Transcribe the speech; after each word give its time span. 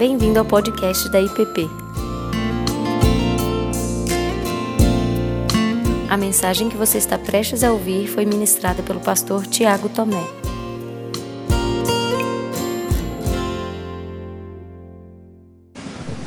Bem-vindo 0.00 0.38
ao 0.38 0.46
podcast 0.46 1.10
da 1.10 1.20
IPP. 1.20 1.68
A 6.08 6.16
mensagem 6.16 6.70
que 6.70 6.76
você 6.78 6.96
está 6.96 7.18
prestes 7.18 7.62
a 7.62 7.70
ouvir 7.70 8.06
foi 8.08 8.24
ministrada 8.24 8.82
pelo 8.82 8.98
pastor 8.98 9.46
Tiago 9.46 9.90
Tomé. 9.90 10.26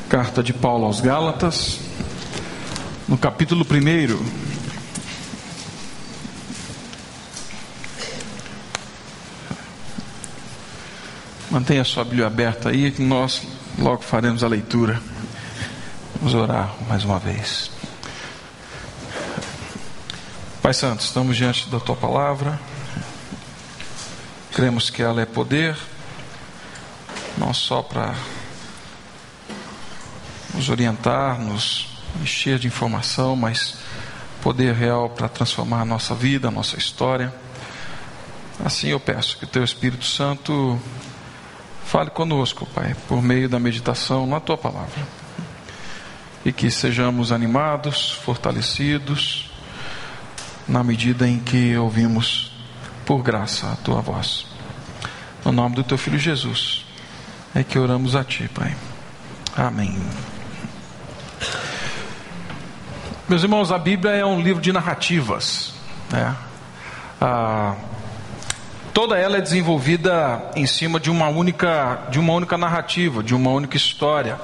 Carta 0.08 0.40
de 0.40 0.52
Paulo 0.52 0.84
aos 0.84 1.00
Gálatas, 1.00 1.80
no 3.08 3.18
capítulo 3.18 3.66
1. 3.68 4.54
Mantenha 11.50 11.82
sua 11.82 12.04
Bíblia 12.04 12.28
aberta 12.28 12.68
aí, 12.68 12.92
que 12.92 13.02
nós 13.02 13.53
logo 13.78 14.02
faremos 14.02 14.44
a 14.44 14.48
leitura. 14.48 15.00
Vamos 16.16 16.34
orar 16.34 16.74
mais 16.88 17.04
uma 17.04 17.18
vez. 17.18 17.70
Pai 20.62 20.72
Santo, 20.72 21.00
estamos 21.00 21.36
diante 21.36 21.68
da 21.68 21.78
tua 21.80 21.96
palavra. 21.96 22.58
Cremos 24.52 24.88
que 24.88 25.02
ela 25.02 25.20
é 25.20 25.26
poder, 25.26 25.76
não 27.36 27.52
só 27.52 27.82
para 27.82 28.14
nos 30.54 30.68
orientar, 30.68 31.40
nos 31.40 31.88
encher 32.22 32.58
de 32.58 32.68
informação, 32.68 33.34
mas 33.34 33.76
poder 34.40 34.74
real 34.74 35.10
para 35.10 35.28
transformar 35.28 35.80
a 35.80 35.84
nossa 35.84 36.14
vida, 36.14 36.48
a 36.48 36.50
nossa 36.50 36.78
história. 36.78 37.34
Assim 38.64 38.88
eu 38.88 39.00
peço 39.00 39.36
que 39.36 39.44
o 39.44 39.48
teu 39.48 39.64
Espírito 39.64 40.04
Santo 40.04 40.80
Fale 41.84 42.10
conosco, 42.10 42.66
Pai, 42.66 42.96
por 43.06 43.22
meio 43.22 43.48
da 43.48 43.60
meditação 43.60 44.26
na 44.26 44.40
tua 44.40 44.56
palavra. 44.56 45.06
E 46.44 46.52
que 46.52 46.70
sejamos 46.70 47.30
animados, 47.30 48.10
fortalecidos, 48.10 49.50
na 50.66 50.82
medida 50.82 51.28
em 51.28 51.38
que 51.38 51.76
ouvimos, 51.76 52.52
por 53.04 53.22
graça, 53.22 53.70
a 53.70 53.76
tua 53.76 54.00
voz. 54.00 54.46
No 55.44 55.52
nome 55.52 55.76
do 55.76 55.84
teu 55.84 55.98
filho 55.98 56.18
Jesus, 56.18 56.84
é 57.54 57.62
que 57.62 57.78
oramos 57.78 58.16
a 58.16 58.24
ti, 58.24 58.48
Pai. 58.52 58.74
Amém. 59.56 60.02
Meus 63.28 63.42
irmãos, 63.42 63.70
a 63.70 63.78
Bíblia 63.78 64.12
é 64.12 64.24
um 64.24 64.40
livro 64.40 64.60
de 64.60 64.72
narrativas. 64.72 65.72
Né? 66.10 66.34
Ah, 67.20 67.74
toda 68.94 69.18
ela 69.18 69.38
é 69.38 69.40
desenvolvida 69.40 70.40
em 70.54 70.66
cima 70.66 71.00
de 71.00 71.10
uma 71.10 71.28
única, 71.28 72.06
de 72.10 72.20
uma 72.20 72.32
única 72.32 72.56
narrativa, 72.56 73.24
de 73.24 73.34
uma 73.34 73.50
única 73.50 73.76
história. 73.76 74.38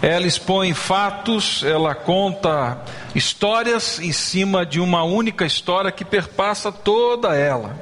Ela 0.00 0.26
expõe 0.26 0.72
fatos, 0.72 1.62
ela 1.64 1.94
conta 1.94 2.78
histórias 3.14 3.98
em 3.98 4.12
cima 4.12 4.64
de 4.64 4.80
uma 4.80 5.02
única 5.02 5.44
história 5.44 5.90
que 5.90 6.04
perpassa 6.04 6.70
toda 6.70 7.36
ela. 7.36 7.76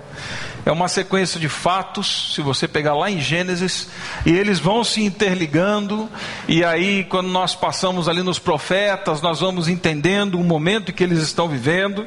É 0.65 0.73
uma 0.73 0.89
sequência 0.89 1.39
de 1.39 1.48
fatos, 1.48 2.33
se 2.34 2.41
você 2.41 2.67
pegar 2.67 2.95
lá 2.95 3.11
em 3.11 3.20
Gênesis, 3.20 3.89
e 4.27 4.33
eles 4.33 4.59
vão 4.59 4.83
se 4.83 5.03
interligando, 5.03 6.09
e 6.48 6.65
aí, 6.65 7.05
quando 7.05 7.28
nós 7.28 7.55
passamos 7.55 8.09
ali 8.09 8.22
nos 8.22 8.39
profetas, 8.39 9.22
nós 9.22 9.41
vamos 9.41 9.69
entendendo 9.69 10.39
o 10.39 10.45
momento 10.45 10.93
que 10.93 11.05
eles 11.05 11.20
estão 11.20 11.48
vivendo. 11.48 12.06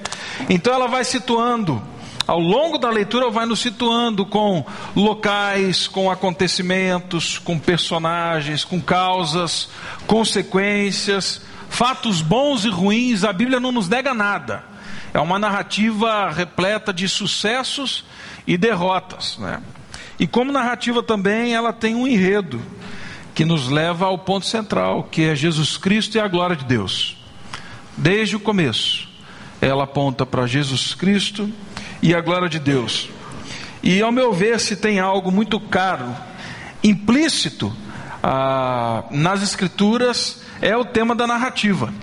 Então, 0.49 0.73
ela 0.73 0.87
vai 0.87 1.03
situando 1.03 1.81
ao 2.27 2.39
longo 2.39 2.77
da 2.77 2.89
leitura 2.89 3.29
vai 3.29 3.45
nos 3.45 3.59
situando 3.59 4.25
com 4.25 4.65
locais, 4.95 5.87
com 5.87 6.09
acontecimentos, 6.09 7.37
com 7.37 7.57
personagens, 7.57 8.63
com 8.63 8.81
causas, 8.81 9.69
consequências, 10.05 11.41
fatos 11.69 12.21
bons 12.21 12.63
e 12.65 12.69
ruins. 12.69 13.23
A 13.23 13.33
Bíblia 13.33 13.59
não 13.59 13.71
nos 13.71 13.89
nega 13.89 14.13
nada. 14.13 14.63
É 15.13 15.19
uma 15.19 15.37
narrativa 15.37 16.29
repleta 16.29 16.93
de 16.93 17.09
sucessos 17.09 18.05
e 18.47 18.57
derrotas, 18.57 19.37
né? 19.37 19.61
E 20.19 20.27
como 20.27 20.51
narrativa 20.51 21.01
também, 21.01 21.53
ela 21.53 21.73
tem 21.73 21.95
um 21.95 22.07
enredo 22.07 22.61
que 23.33 23.43
nos 23.43 23.69
leva 23.69 24.05
ao 24.05 24.19
ponto 24.19 24.45
central, 24.45 25.03
que 25.03 25.23
é 25.23 25.35
Jesus 25.35 25.77
Cristo 25.77 26.15
e 26.15 26.19
a 26.19 26.27
glória 26.27 26.55
de 26.55 26.65
Deus. 26.65 27.17
Desde 27.97 28.35
o 28.35 28.39
começo, 28.39 29.09
ela 29.59 29.83
aponta 29.83 30.25
para 30.25 30.45
Jesus 30.45 30.93
Cristo 30.93 31.51
e 32.01 32.15
a 32.15 32.21
glória 32.21 32.49
de 32.49 32.59
Deus. 32.59 33.09
E 33.83 34.01
ao 34.01 34.11
meu 34.11 34.33
ver, 34.33 34.59
se 34.59 34.75
tem 34.75 34.99
algo 34.99 35.31
muito 35.31 35.59
caro, 35.59 36.15
implícito 36.83 37.75
ah, 38.21 39.03
nas 39.11 39.41
Escrituras, 39.41 40.41
é 40.61 40.75
o 40.75 40.85
tema 40.85 41.15
da 41.15 41.25
narrativa. 41.25 41.93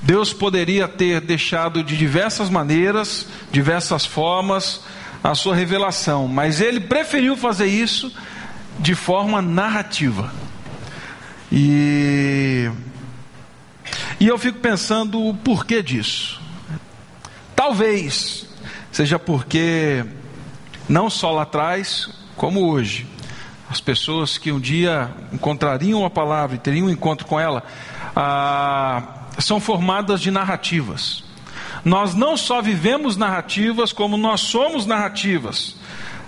Deus 0.00 0.32
poderia 0.32 0.88
ter 0.88 1.20
deixado 1.20 1.82
de 1.82 1.96
diversas 1.96 2.48
maneiras, 2.48 3.26
diversas 3.50 4.06
formas, 4.06 4.80
a 5.22 5.34
sua 5.34 5.54
revelação, 5.54 6.28
mas 6.28 6.60
ele 6.60 6.80
preferiu 6.80 7.36
fazer 7.36 7.66
isso 7.66 8.12
de 8.78 8.94
forma 8.94 9.42
narrativa. 9.42 10.32
E, 11.50 12.70
e 14.20 14.26
eu 14.26 14.38
fico 14.38 14.60
pensando 14.60 15.20
o 15.26 15.34
porquê 15.34 15.82
disso. 15.82 16.40
Talvez 17.56 18.47
seja 18.98 19.16
porque, 19.16 20.04
não 20.88 21.08
só 21.08 21.30
lá 21.30 21.42
atrás, 21.42 22.10
como 22.34 22.68
hoje, 22.68 23.06
as 23.70 23.80
pessoas 23.80 24.36
que 24.36 24.50
um 24.50 24.58
dia 24.58 25.08
encontrariam 25.32 26.04
a 26.04 26.10
palavra 26.10 26.56
e 26.56 26.58
teriam 26.58 26.88
um 26.88 26.90
encontro 26.90 27.24
com 27.24 27.38
ela, 27.38 27.62
ah, 28.16 29.28
são 29.38 29.60
formadas 29.60 30.20
de 30.20 30.32
narrativas. 30.32 31.22
Nós 31.84 32.12
não 32.12 32.36
só 32.36 32.60
vivemos 32.60 33.16
narrativas, 33.16 33.92
como 33.92 34.16
nós 34.16 34.40
somos 34.40 34.84
narrativas. 34.84 35.76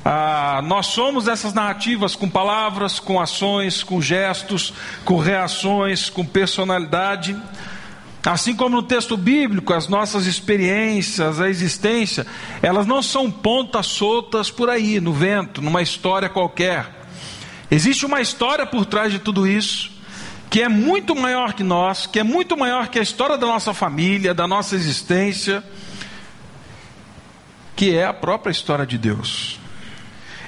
Ah, 0.05 0.61
nós 0.63 0.87
somos 0.87 1.27
essas 1.27 1.53
narrativas 1.53 2.15
com 2.15 2.31
palavras, 2.31 3.01
com 3.01 3.21
ações, 3.21 3.83
com 3.83 4.01
gestos, 4.01 4.73
com 5.05 5.19
reações, 5.19 6.09
com 6.09 6.25
personalidade. 6.25 7.37
Assim 8.25 8.55
como 8.55 8.77
no 8.77 8.83
texto 8.83 9.17
bíblico, 9.17 9.73
as 9.73 9.89
nossas 9.89 10.27
experiências, 10.27 11.41
a 11.41 11.49
existência, 11.49 12.27
elas 12.61 12.87
não 12.87 13.03
são 13.03 13.31
pontas 13.31 13.87
soltas 13.87 14.51
por 14.51 14.69
aí, 14.69 15.01
no 15.01 15.13
vento, 15.13 15.63
numa 15.63 15.81
história 15.81 16.29
qualquer. 16.29 17.07
Existe 17.71 18.05
uma 18.05 18.21
história 18.21 18.67
por 18.67 18.85
trás 18.85 19.11
de 19.11 19.19
tudo 19.19 19.47
isso, 19.47 19.91
que 20.51 20.61
é 20.61 20.69
muito 20.69 21.15
maior 21.15 21.55
que 21.55 21.63
nós, 21.63 22.07
que 22.07 22.19
é 22.19 22.23
muito 22.23 22.57
maior 22.59 22.89
que 22.89 22.99
a 22.99 23.03
história 23.03 23.39
da 23.39 23.47
nossa 23.47 23.73
família, 23.73 24.35
da 24.35 24.47
nossa 24.47 24.75
existência, 24.75 25.65
que 27.75 27.97
é 27.97 28.05
a 28.05 28.13
própria 28.13 28.51
história 28.51 28.85
de 28.85 28.99
Deus. 28.99 29.59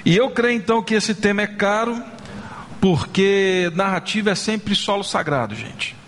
E 0.05 0.15
eu 0.15 0.29
creio 0.29 0.57
então 0.57 0.83
que 0.83 0.93
esse 0.93 1.15
tema 1.15 1.41
é 1.41 1.47
caro, 1.47 2.03
porque 2.79 3.71
narrativa 3.73 4.29
é 4.29 4.35
sempre 4.35 4.75
solo 4.75 5.03
sagrado, 5.03 5.55
gente. 5.55 6.02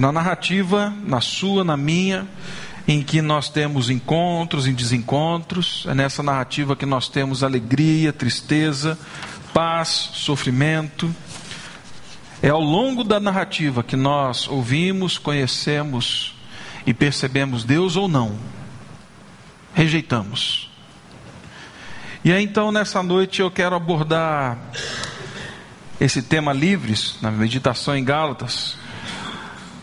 Na 0.00 0.10
narrativa, 0.10 0.94
na 1.04 1.20
sua, 1.20 1.62
na 1.62 1.76
minha, 1.76 2.26
em 2.88 3.02
que 3.02 3.20
nós 3.20 3.50
temos 3.50 3.90
encontros 3.90 4.66
e 4.66 4.72
desencontros, 4.72 5.84
é 5.86 5.94
nessa 5.94 6.22
narrativa 6.22 6.74
que 6.74 6.86
nós 6.86 7.06
temos 7.06 7.44
alegria, 7.44 8.10
tristeza, 8.10 8.98
paz, 9.52 9.88
sofrimento. 10.14 11.14
É 12.42 12.48
ao 12.48 12.62
longo 12.62 13.04
da 13.04 13.20
narrativa 13.20 13.82
que 13.82 13.94
nós 13.94 14.48
ouvimos, 14.48 15.18
conhecemos 15.18 16.34
e 16.86 16.94
percebemos 16.94 17.62
Deus 17.62 17.94
ou 17.94 18.08
não. 18.08 18.38
Rejeitamos. 19.74 20.70
E 22.24 22.32
aí 22.32 22.42
então 22.42 22.72
nessa 22.72 23.02
noite 23.02 23.42
eu 23.42 23.50
quero 23.50 23.76
abordar 23.76 24.56
esse 26.00 26.22
tema 26.22 26.54
livres, 26.54 27.18
na 27.20 27.30
meditação 27.30 27.94
em 27.94 28.02
Gálatas, 28.02 28.80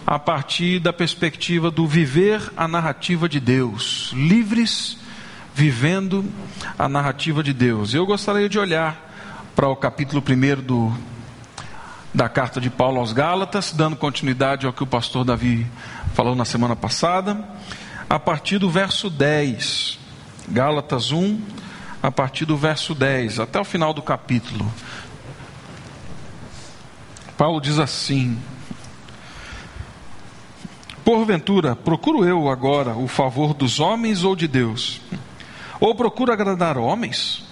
a 0.07 0.17
partir 0.17 0.79
da 0.79 0.93
perspectiva 0.93 1.69
do 1.69 1.85
viver 1.85 2.41
a 2.55 2.65
narrativa 2.65 3.27
de 3.27 3.41
Deus, 3.41 4.13
livres 4.13 4.97
vivendo 5.53 6.23
a 6.79 6.87
narrativa 6.87 7.43
de 7.43 7.51
Deus. 7.51 7.93
Eu 7.93 8.05
gostaria 8.05 8.47
de 8.47 8.57
olhar 8.57 9.11
para 9.53 9.67
o 9.67 9.75
capítulo 9.75 10.23
1 10.25 10.61
do, 10.61 10.93
da 12.13 12.29
carta 12.29 12.61
de 12.61 12.69
Paulo 12.69 13.01
aos 13.01 13.11
Gálatas, 13.11 13.73
dando 13.73 13.97
continuidade 13.97 14.65
ao 14.65 14.71
que 14.71 14.81
o 14.81 14.87
pastor 14.87 15.25
Davi 15.25 15.67
falou 16.13 16.35
na 16.35 16.45
semana 16.45 16.75
passada, 16.75 17.37
a 18.09 18.17
partir 18.17 18.59
do 18.59 18.69
verso 18.69 19.09
10. 19.09 19.99
Gálatas 20.47 21.11
1, 21.11 21.41
a 22.01 22.09
partir 22.09 22.45
do 22.45 22.55
verso 22.55 22.95
10, 22.95 23.41
até 23.41 23.59
o 23.59 23.65
final 23.65 23.93
do 23.93 24.01
capítulo. 24.01 24.71
Paulo 27.37 27.59
diz 27.59 27.77
assim: 27.77 28.39
Porventura, 31.07 31.73
procuro 31.73 32.25
eu 32.25 32.49
agora 32.49 32.93
o 32.97 33.07
favor 33.07 33.53
dos 33.53 33.79
homens 33.79 34.25
ou 34.25 34.35
de 34.35 34.45
Deus? 34.45 34.99
Ou 35.79 35.95
procuro 35.95 36.33
agradar 36.33 36.77
homens? 36.77 37.45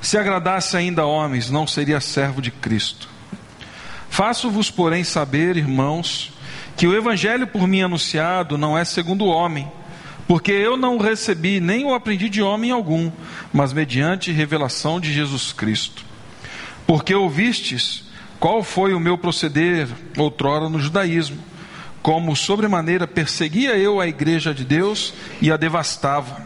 Se 0.00 0.16
agradasse 0.16 0.74
ainda 0.74 1.04
homens, 1.04 1.50
não 1.50 1.66
seria 1.66 2.00
servo 2.00 2.40
de 2.40 2.50
Cristo. 2.50 3.06
Faço-vos, 4.08 4.70
porém, 4.70 5.04
saber, 5.04 5.58
irmãos, 5.58 6.32
que 6.78 6.86
o 6.86 6.96
evangelho 6.96 7.46
por 7.46 7.68
mim 7.68 7.82
anunciado 7.82 8.56
não 8.56 8.78
é 8.78 8.86
segundo 8.86 9.26
o 9.26 9.28
homem, 9.28 9.70
porque 10.26 10.52
eu 10.52 10.74
não 10.74 10.96
o 10.96 11.02
recebi 11.02 11.60
nem 11.60 11.84
o 11.84 11.92
aprendi 11.92 12.30
de 12.30 12.40
homem 12.40 12.70
algum, 12.70 13.12
mas 13.52 13.70
mediante 13.70 14.32
revelação 14.32 14.98
de 14.98 15.12
Jesus 15.12 15.52
Cristo. 15.52 16.06
Porque 16.86 17.14
ouvistes 17.14 18.04
qual 18.40 18.62
foi 18.62 18.94
o 18.94 19.00
meu 19.00 19.18
proceder 19.18 19.86
outrora 20.16 20.70
no 20.70 20.80
judaísmo, 20.80 21.36
como 22.02 22.36
sobremaneira 22.36 23.06
perseguia 23.06 23.76
eu 23.76 24.00
a 24.00 24.06
igreja 24.06 24.54
de 24.54 24.64
Deus 24.64 25.12
e 25.40 25.50
a 25.50 25.56
devastava. 25.56 26.42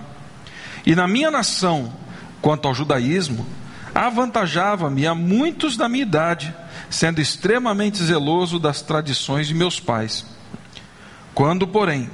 E 0.85 0.95
na 0.95 1.07
minha 1.07 1.31
nação, 1.31 1.93
quanto 2.41 2.67
ao 2.67 2.75
judaísmo, 2.75 3.47
avantajava-me 3.95 5.07
a 5.07 5.15
muitos 5.15 5.77
da 5.77 5.89
minha 5.89 6.03
idade, 6.03 6.55
sendo 6.91 7.21
extremamente 7.21 8.03
zeloso 8.03 8.59
das 8.59 8.83
tradições 8.83 9.47
de 9.47 9.55
meus 9.55 9.79
pais. 9.79 10.27
Quando, 11.35 11.67
porém, 11.67 12.11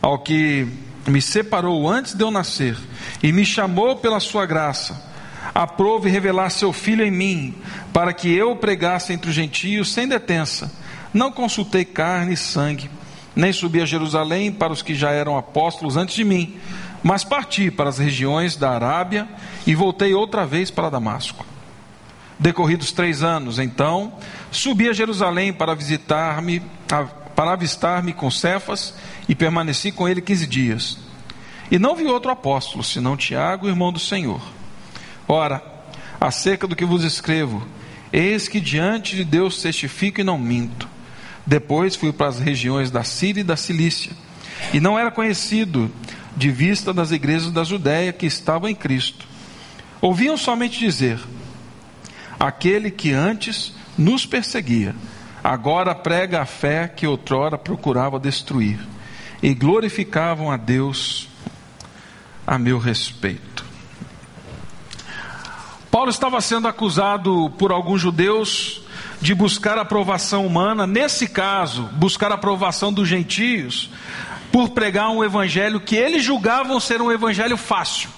ao 0.00 0.18
que 0.18 0.66
me 1.06 1.20
separou 1.20 1.88
antes 1.88 2.14
de 2.14 2.22
eu 2.22 2.30
nascer 2.30 2.76
e 3.22 3.32
me 3.32 3.44
chamou 3.44 3.96
pela 3.96 4.20
sua 4.20 4.46
graça, 4.46 5.10
aprove 5.54 6.08
revelar 6.08 6.50
seu 6.50 6.72
filho 6.72 7.04
em 7.04 7.10
mim, 7.10 7.54
para 7.92 8.12
que 8.12 8.32
eu 8.32 8.56
pregasse 8.56 9.12
entre 9.12 9.30
os 9.30 9.34
gentios 9.34 9.92
sem 9.92 10.08
detença. 10.08 10.81
Não 11.12 11.30
consultei 11.30 11.84
carne 11.84 12.34
e 12.34 12.36
sangue, 12.36 12.90
nem 13.34 13.52
subi 13.52 13.80
a 13.80 13.86
Jerusalém 13.86 14.50
para 14.52 14.72
os 14.72 14.82
que 14.82 14.94
já 14.94 15.10
eram 15.10 15.36
apóstolos 15.36 15.96
antes 15.96 16.14
de 16.14 16.24
mim, 16.24 16.56
mas 17.02 17.24
parti 17.24 17.70
para 17.70 17.90
as 17.90 17.98
regiões 17.98 18.56
da 18.56 18.70
Arábia 18.70 19.28
e 19.66 19.74
voltei 19.74 20.14
outra 20.14 20.46
vez 20.46 20.70
para 20.70 20.90
Damasco. 20.90 21.44
Decorridos 22.38 22.92
três 22.92 23.22
anos, 23.22 23.58
então, 23.58 24.14
subi 24.50 24.88
a 24.88 24.92
Jerusalém 24.92 25.52
para 25.52 25.74
visitar-me, 25.74 26.62
para 27.36 27.52
avistar-me 27.52 28.12
com 28.12 28.30
Cefas 28.30 28.94
e 29.28 29.34
permaneci 29.34 29.92
com 29.92 30.08
ele 30.08 30.20
quinze 30.20 30.46
dias. 30.46 30.98
E 31.70 31.78
não 31.78 31.94
vi 31.94 32.04
outro 32.04 32.30
apóstolo, 32.30 32.82
senão 32.82 33.16
Tiago, 33.16 33.68
irmão 33.68 33.92
do 33.92 33.98
Senhor. 33.98 34.42
Ora, 35.28 35.62
acerca 36.20 36.66
do 36.66 36.76
que 36.76 36.84
vos 36.84 37.04
escrevo, 37.04 37.66
eis 38.12 38.48
que 38.48 38.60
diante 38.60 39.16
de 39.16 39.24
Deus 39.24 39.62
testifico 39.62 40.20
e 40.20 40.24
não 40.24 40.38
minto. 40.38 40.91
Depois 41.46 41.96
fui 41.96 42.12
para 42.12 42.28
as 42.28 42.38
regiões 42.38 42.90
da 42.90 43.02
Síria 43.02 43.40
e 43.40 43.44
da 43.44 43.56
Cilícia, 43.56 44.12
e 44.72 44.80
não 44.80 44.98
era 44.98 45.10
conhecido 45.10 45.90
de 46.36 46.50
vista 46.50 46.92
das 46.92 47.10
igrejas 47.10 47.50
da 47.50 47.64
Judéia 47.64 48.12
que 48.12 48.26
estavam 48.26 48.68
em 48.68 48.74
Cristo. 48.74 49.26
Ouviam 50.00 50.36
somente 50.36 50.78
dizer: 50.78 51.18
aquele 52.38 52.90
que 52.90 53.12
antes 53.12 53.74
nos 53.98 54.24
perseguia, 54.24 54.94
agora 55.42 55.94
prega 55.94 56.42
a 56.42 56.46
fé 56.46 56.88
que 56.88 57.06
outrora 57.06 57.58
procurava 57.58 58.18
destruir, 58.18 58.78
e 59.42 59.52
glorificavam 59.54 60.50
a 60.50 60.56
Deus 60.56 61.28
a 62.46 62.58
meu 62.58 62.78
respeito. 62.78 63.52
Paulo 65.90 66.10
estava 66.10 66.40
sendo 66.40 66.68
acusado 66.68 67.52
por 67.58 67.70
alguns 67.70 68.00
judeus 68.00 68.81
de 69.22 69.36
buscar 69.36 69.78
aprovação 69.78 70.44
humana, 70.44 70.84
nesse 70.84 71.28
caso, 71.28 71.84
buscar 71.92 72.32
aprovação 72.32 72.92
dos 72.92 73.08
gentios, 73.08 73.88
por 74.50 74.70
pregar 74.70 75.10
um 75.10 75.22
evangelho 75.22 75.80
que 75.80 75.94
eles 75.94 76.24
julgavam 76.24 76.80
ser 76.80 77.00
um 77.00 77.10
evangelho 77.10 77.56
fácil. 77.56 78.10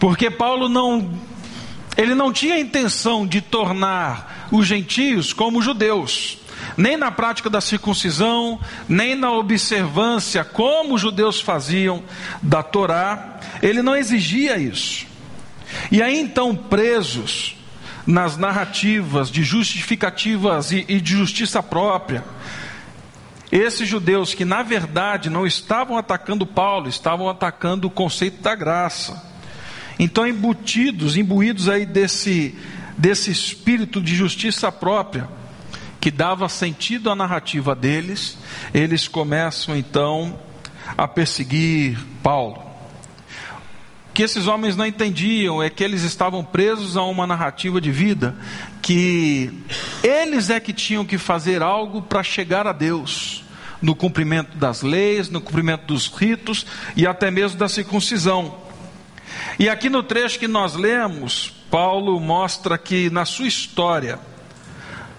Porque 0.00 0.28
Paulo 0.28 0.68
não 0.68 1.16
ele 1.96 2.14
não 2.14 2.30
tinha 2.30 2.58
intenção 2.58 3.24
de 3.26 3.40
tornar 3.40 4.48
os 4.50 4.66
gentios 4.66 5.32
como 5.32 5.62
judeus, 5.62 6.38
nem 6.76 6.96
na 6.96 7.10
prática 7.10 7.48
da 7.48 7.60
circuncisão, 7.60 8.60
nem 8.86 9.14
na 9.14 9.30
observância 9.30 10.44
como 10.44 10.96
os 10.96 11.00
judeus 11.00 11.40
faziam 11.40 12.02
da 12.42 12.64
Torá, 12.64 13.40
ele 13.62 13.80
não 13.80 13.96
exigia 13.96 14.58
isso. 14.58 15.06
E 15.90 16.02
aí 16.02 16.18
então, 16.18 16.54
presos 16.54 17.56
nas 18.06 18.36
narrativas 18.36 19.30
de 19.30 19.42
justificativas 19.42 20.70
e, 20.70 20.84
e 20.88 21.00
de 21.00 21.12
justiça 21.12 21.62
própria, 21.62 22.24
esses 23.50 23.88
judeus 23.88 24.34
que 24.34 24.44
na 24.44 24.62
verdade 24.62 25.30
não 25.30 25.46
estavam 25.46 25.96
atacando 25.96 26.46
Paulo, 26.46 26.88
estavam 26.88 27.28
atacando 27.28 27.86
o 27.86 27.90
conceito 27.90 28.42
da 28.42 28.54
graça. 28.54 29.24
Então, 29.98 30.26
embutidos, 30.26 31.16
imbuídos 31.16 31.68
aí 31.68 31.86
desse, 31.86 32.54
desse 32.98 33.30
espírito 33.30 34.00
de 34.00 34.14
justiça 34.14 34.70
própria, 34.70 35.28
que 36.00 36.10
dava 36.10 36.48
sentido 36.48 37.10
à 37.10 37.14
narrativa 37.14 37.74
deles, 37.74 38.36
eles 38.74 39.08
começam 39.08 39.76
então 39.76 40.38
a 40.96 41.08
perseguir 41.08 41.98
Paulo. 42.22 42.65
Que 44.16 44.22
esses 44.22 44.46
homens 44.46 44.74
não 44.74 44.86
entendiam 44.86 45.62
é 45.62 45.68
que 45.68 45.84
eles 45.84 46.00
estavam 46.00 46.42
presos 46.42 46.96
a 46.96 47.02
uma 47.02 47.26
narrativa 47.26 47.82
de 47.82 47.90
vida, 47.90 48.34
que 48.80 49.52
eles 50.02 50.48
é 50.48 50.58
que 50.58 50.72
tinham 50.72 51.04
que 51.04 51.18
fazer 51.18 51.60
algo 51.60 52.00
para 52.00 52.22
chegar 52.22 52.66
a 52.66 52.72
Deus 52.72 53.44
no 53.82 53.94
cumprimento 53.94 54.56
das 54.56 54.80
leis, 54.80 55.28
no 55.28 55.38
cumprimento 55.38 55.84
dos 55.84 56.06
ritos 56.06 56.64
e 56.96 57.06
até 57.06 57.30
mesmo 57.30 57.58
da 57.58 57.68
circuncisão. 57.68 58.56
E 59.58 59.68
aqui 59.68 59.90
no 59.90 60.02
trecho 60.02 60.38
que 60.38 60.48
nós 60.48 60.74
lemos, 60.74 61.52
Paulo 61.70 62.18
mostra 62.18 62.78
que 62.78 63.10
na 63.10 63.26
sua 63.26 63.46
história, 63.46 64.18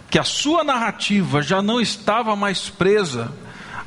que 0.10 0.18
a 0.18 0.24
sua 0.24 0.64
narrativa 0.64 1.44
já 1.44 1.62
não 1.62 1.80
estava 1.80 2.36
mais 2.36 2.68
presa 2.68 3.32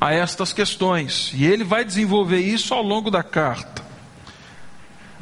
a 0.01 0.15
estas 0.15 0.53
questões, 0.53 1.33
e 1.35 1.45
ele 1.45 1.65
vai 1.65 1.85
desenvolver 1.85 2.39
isso 2.39 2.73
ao 2.73 2.83
longo 2.85 3.11
da 3.11 3.25
carta. 3.25 3.90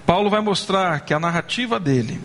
Paulo 0.09 0.31
vai 0.31 0.41
mostrar 0.41 1.01
que 1.01 1.13
a 1.13 1.21
narrativa 1.21 1.79
dele 1.79 2.19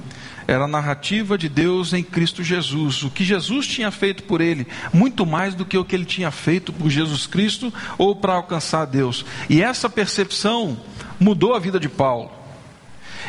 era 0.47 0.63
a 0.63 0.68
narrativa 0.69 1.38
de 1.38 1.50
Deus 1.50 1.91
em 1.91 2.01
Cristo 2.01 2.41
Jesus, 2.41 3.03
o 3.03 3.09
que 3.09 3.25
Jesus 3.25 3.68
tinha 3.68 3.91
feito 3.91 4.24
por 4.24 4.39
ele, 4.39 4.65
muito 4.94 5.25
mais 5.25 5.53
do 5.53 5.65
que 5.65 5.77
o 5.77 5.83
que 5.83 5.94
ele 5.94 6.06
tinha 6.06 6.31
feito 6.31 6.71
por 6.71 6.89
Jesus 6.89 7.27
Cristo 7.27 7.74
ou 7.97 8.15
para 8.15 8.35
alcançar 8.35 8.85
Deus. 8.85 9.25
E 9.50 9.62
essa 9.62 9.89
percepção 9.89 10.80
mudou 11.19 11.53
a 11.53 11.59
vida 11.59 11.77
de 11.77 11.89
Paulo. 11.89 12.31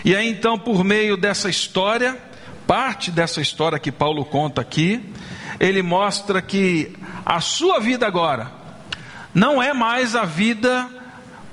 E 0.05 0.15
aí 0.15 0.29
então, 0.29 0.57
por 0.57 0.85
meio 0.85 1.17
dessa 1.17 1.50
história, 1.50 2.17
parte 2.65 3.11
dessa 3.11 3.41
história 3.41 3.81
que 3.81 3.91
Paulo 3.91 4.25
conta 4.25 4.61
aqui, 4.61 5.05
ele 5.59 5.83
mostra 5.83 6.40
que 6.40 6.93
a 7.26 7.40
sua 7.40 7.81
vida 7.81 8.07
agora 8.07 8.52
não 9.35 9.61
é 9.61 9.75
mais 9.75 10.14
a 10.14 10.25
vida 10.25 10.88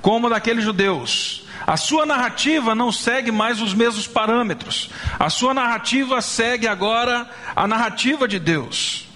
como 0.03 0.29
daqueles 0.29 0.63
judeus 0.63 1.40
a 1.65 1.77
sua 1.77 2.05
narrativa 2.05 2.73
não 2.73 2.91
segue 2.91 3.31
mais 3.31 3.61
os 3.61 3.73
mesmos 3.73 4.07
parâmetros. 4.07 4.89
A 5.19 5.29
sua 5.29 5.53
narrativa 5.53 6.21
segue 6.21 6.67
agora 6.67 7.29
a 7.55 7.67
narrativa 7.67 8.27
de 8.27 8.39
Deus. 8.39 9.07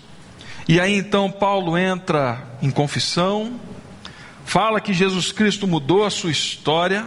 E 0.67 0.79
aí 0.79 0.95
então 0.95 1.29
Paulo 1.29 1.77
entra 1.77 2.43
em 2.61 2.71
confissão, 2.71 3.59
fala 4.43 4.81
que 4.81 4.93
Jesus 4.93 5.31
Cristo 5.31 5.67
mudou 5.67 6.05
a 6.05 6.09
sua 6.09 6.31
história, 6.31 7.05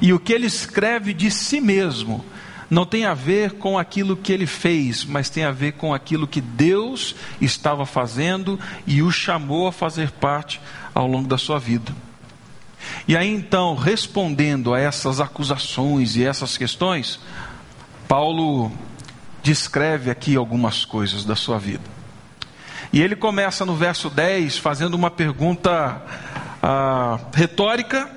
e 0.00 0.12
o 0.12 0.18
que 0.18 0.32
ele 0.32 0.46
escreve 0.46 1.12
de 1.12 1.30
si 1.30 1.60
mesmo 1.60 2.24
não 2.68 2.84
tem 2.84 3.04
a 3.04 3.14
ver 3.14 3.52
com 3.52 3.78
aquilo 3.78 4.16
que 4.16 4.32
ele 4.32 4.46
fez, 4.46 5.04
mas 5.04 5.30
tem 5.30 5.44
a 5.44 5.52
ver 5.52 5.72
com 5.72 5.94
aquilo 5.94 6.26
que 6.26 6.40
Deus 6.40 7.14
estava 7.40 7.86
fazendo 7.86 8.58
e 8.86 9.02
o 9.02 9.12
chamou 9.12 9.68
a 9.68 9.72
fazer 9.72 10.10
parte 10.10 10.60
ao 10.92 11.06
longo 11.06 11.28
da 11.28 11.38
sua 11.38 11.58
vida. 11.58 11.94
E 13.06 13.16
aí 13.16 13.28
então, 13.32 13.74
respondendo 13.74 14.74
a 14.74 14.80
essas 14.80 15.20
acusações 15.20 16.16
e 16.16 16.24
essas 16.24 16.56
questões, 16.56 17.20
Paulo 18.08 18.72
descreve 19.42 20.10
aqui 20.10 20.36
algumas 20.36 20.84
coisas 20.84 21.24
da 21.24 21.36
sua 21.36 21.58
vida. 21.58 21.94
E 22.92 23.02
ele 23.02 23.16
começa 23.16 23.64
no 23.64 23.74
verso 23.74 24.08
10 24.08 24.58
fazendo 24.58 24.94
uma 24.94 25.10
pergunta 25.10 26.00
ah, 26.62 27.18
retórica, 27.34 28.10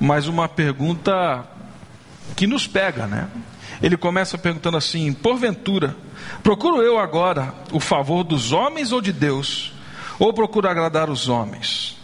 mas 0.00 0.26
uma 0.26 0.48
pergunta 0.48 1.46
que 2.36 2.46
nos 2.46 2.66
pega, 2.66 3.06
né? 3.06 3.28
Ele 3.82 3.96
começa 3.96 4.36
perguntando 4.36 4.76
assim: 4.76 5.12
porventura, 5.12 5.96
procuro 6.42 6.82
eu 6.82 6.98
agora 6.98 7.54
o 7.72 7.80
favor 7.80 8.24
dos 8.24 8.52
homens 8.52 8.92
ou 8.92 9.00
de 9.00 9.12
Deus? 9.12 9.72
Ou 10.18 10.32
procuro 10.32 10.68
agradar 10.68 11.10
os 11.10 11.28
homens? 11.28 11.96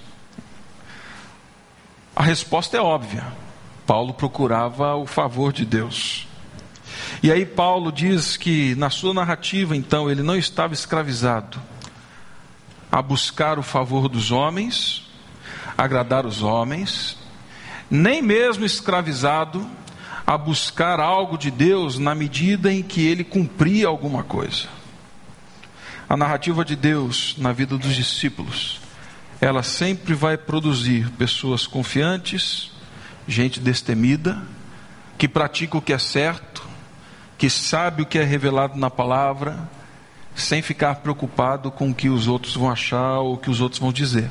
A 2.21 2.23
resposta 2.23 2.77
é 2.77 2.81
óbvia. 2.83 3.25
Paulo 3.87 4.13
procurava 4.13 4.95
o 4.95 5.07
favor 5.07 5.55
de 5.55 5.65
Deus. 5.65 6.29
E 7.23 7.33
aí 7.33 7.47
Paulo 7.47 7.91
diz 7.91 8.37
que 8.37 8.75
na 8.75 8.91
sua 8.91 9.15
narrativa, 9.15 9.75
então, 9.75 10.11
ele 10.11 10.23
não 10.23 10.37
estava 10.37 10.75
escravizado 10.75 11.59
a 12.93 13.01
buscar 13.01 13.59
o 13.59 13.63
favor 13.63 14.07
dos 14.07 14.31
homens, 14.31 15.09
agradar 15.79 16.27
os 16.27 16.43
homens, 16.43 17.17
nem 17.91 18.21
mesmo 18.21 18.67
escravizado 18.67 19.67
a 20.27 20.37
buscar 20.37 21.01
algo 21.01 21.39
de 21.39 21.51
Deus 21.51 21.97
na 21.97 22.15
medida 22.15 22.71
em 22.71 22.83
que 22.83 23.01
ele 23.07 23.25
cumpria 23.25 23.89
alguma 23.89 24.23
coisa. 24.23 24.69
A 26.07 26.19
narrativa 26.19 26.67
de 26.67 26.77
Deus 26.77 27.35
na 27.39 27.51
vida 27.51 27.79
dos 27.79 27.97
discípulos, 27.97 28.79
ela 29.41 29.63
sempre 29.63 30.13
vai 30.13 30.37
produzir 30.37 31.11
pessoas 31.13 31.67
confiantes, 31.67 32.71
gente 33.27 33.59
destemida, 33.59 34.43
que 35.17 35.27
pratica 35.27 35.79
o 35.79 35.83
que 35.83 35.93
é 35.93 35.99
certo, 35.99 36.69
que 37.39 37.49
sabe 37.49 38.03
o 38.03 38.07
que 38.07 38.19
é 38.19 38.25
revelado 38.25 38.79
na 38.79 38.91
palavra, 38.91 39.69
sem 40.35 40.61
ficar 40.61 40.97
preocupado 40.97 41.71
com 41.71 41.91
o 41.91 41.95
que 41.95 42.11
os 42.11 42.29
outros 42.29 42.55
vão 42.55 42.71
achar 42.71 43.19
ou 43.21 43.35
o 43.35 43.39
que 43.39 43.51
os 43.51 43.61
outros 43.61 43.81
vão 43.81 43.93
dizer. 43.93 44.31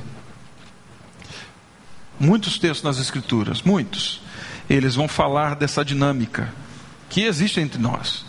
Muitos 2.20 2.60
textos 2.60 2.84
nas 2.84 3.00
Escrituras, 3.00 3.62
muitos, 3.62 4.22
eles 4.70 4.94
vão 4.94 5.08
falar 5.08 5.56
dessa 5.56 5.84
dinâmica 5.84 6.54
que 7.10 7.22
existe 7.22 7.60
entre 7.60 7.82
nós. 7.82 8.26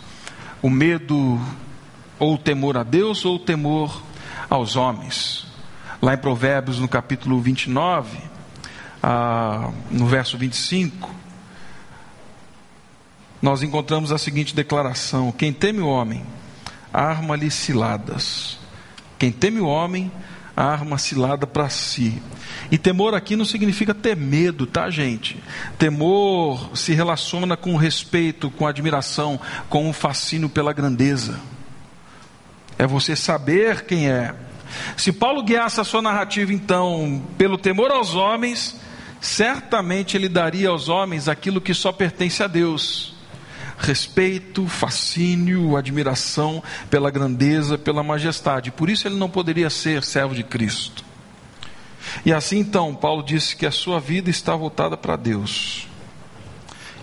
O 0.62 0.70
medo 0.70 1.40
ou 2.18 2.34
o 2.34 2.38
temor 2.38 2.76
a 2.78 2.82
Deus 2.82 3.24
ou 3.24 3.36
o 3.36 3.38
temor 3.38 4.02
aos 4.48 4.76
homens. 4.76 5.49
Lá 6.00 6.14
em 6.14 6.18
Provérbios, 6.18 6.78
no 6.78 6.88
capítulo 6.88 7.40
29, 7.40 8.18
ah, 9.02 9.70
no 9.90 10.06
verso 10.06 10.38
25, 10.38 11.10
nós 13.42 13.62
encontramos 13.62 14.12
a 14.12 14.18
seguinte 14.18 14.54
declaração: 14.54 15.32
Quem 15.32 15.52
teme 15.52 15.80
o 15.80 15.88
homem, 15.88 16.24
arma-lhe 16.92 17.50
ciladas. 17.50 18.58
Quem 19.18 19.30
teme 19.30 19.60
o 19.60 19.66
homem, 19.66 20.10
arma 20.56 20.98
cilada 20.98 21.46
para 21.46 21.68
si. 21.68 22.22
E 22.70 22.78
temor 22.78 23.14
aqui 23.14 23.36
não 23.36 23.44
significa 23.44 23.94
ter 23.94 24.16
medo, 24.16 24.66
tá, 24.66 24.88
gente? 24.90 25.42
Temor 25.78 26.70
se 26.74 26.92
relaciona 26.92 27.56
com 27.56 27.76
respeito, 27.76 28.50
com 28.50 28.66
admiração, 28.66 29.40
com 29.68 29.88
um 29.88 29.92
fascínio 29.92 30.48
pela 30.48 30.72
grandeza. 30.72 31.38
É 32.78 32.86
você 32.86 33.14
saber 33.16 33.84
quem 33.84 34.08
é. 34.08 34.34
Se 34.96 35.12
Paulo 35.12 35.42
guiasse 35.42 35.80
a 35.80 35.84
sua 35.84 36.02
narrativa, 36.02 36.52
então, 36.52 37.22
pelo 37.36 37.58
temor 37.58 37.90
aos 37.90 38.14
homens, 38.14 38.76
certamente 39.20 40.16
ele 40.16 40.28
daria 40.28 40.68
aos 40.68 40.88
homens 40.88 41.28
aquilo 41.28 41.60
que 41.60 41.74
só 41.74 41.92
pertence 41.92 42.42
a 42.42 42.46
Deus 42.46 43.14
respeito, 43.80 44.66
fascínio, 44.68 45.76
admiração 45.76 46.62
pela 46.90 47.10
grandeza, 47.10 47.78
pela 47.78 48.02
majestade. 48.02 48.70
Por 48.70 48.90
isso 48.90 49.08
ele 49.08 49.16
não 49.16 49.28
poderia 49.28 49.70
ser 49.70 50.04
servo 50.04 50.34
de 50.34 50.44
Cristo. 50.44 51.02
E 52.24 52.32
assim 52.32 52.58
então, 52.58 52.94
Paulo 52.94 53.22
disse 53.22 53.56
que 53.56 53.66
a 53.66 53.70
sua 53.70 53.98
vida 53.98 54.28
está 54.28 54.54
voltada 54.54 54.96
para 54.96 55.16
Deus. 55.16 55.88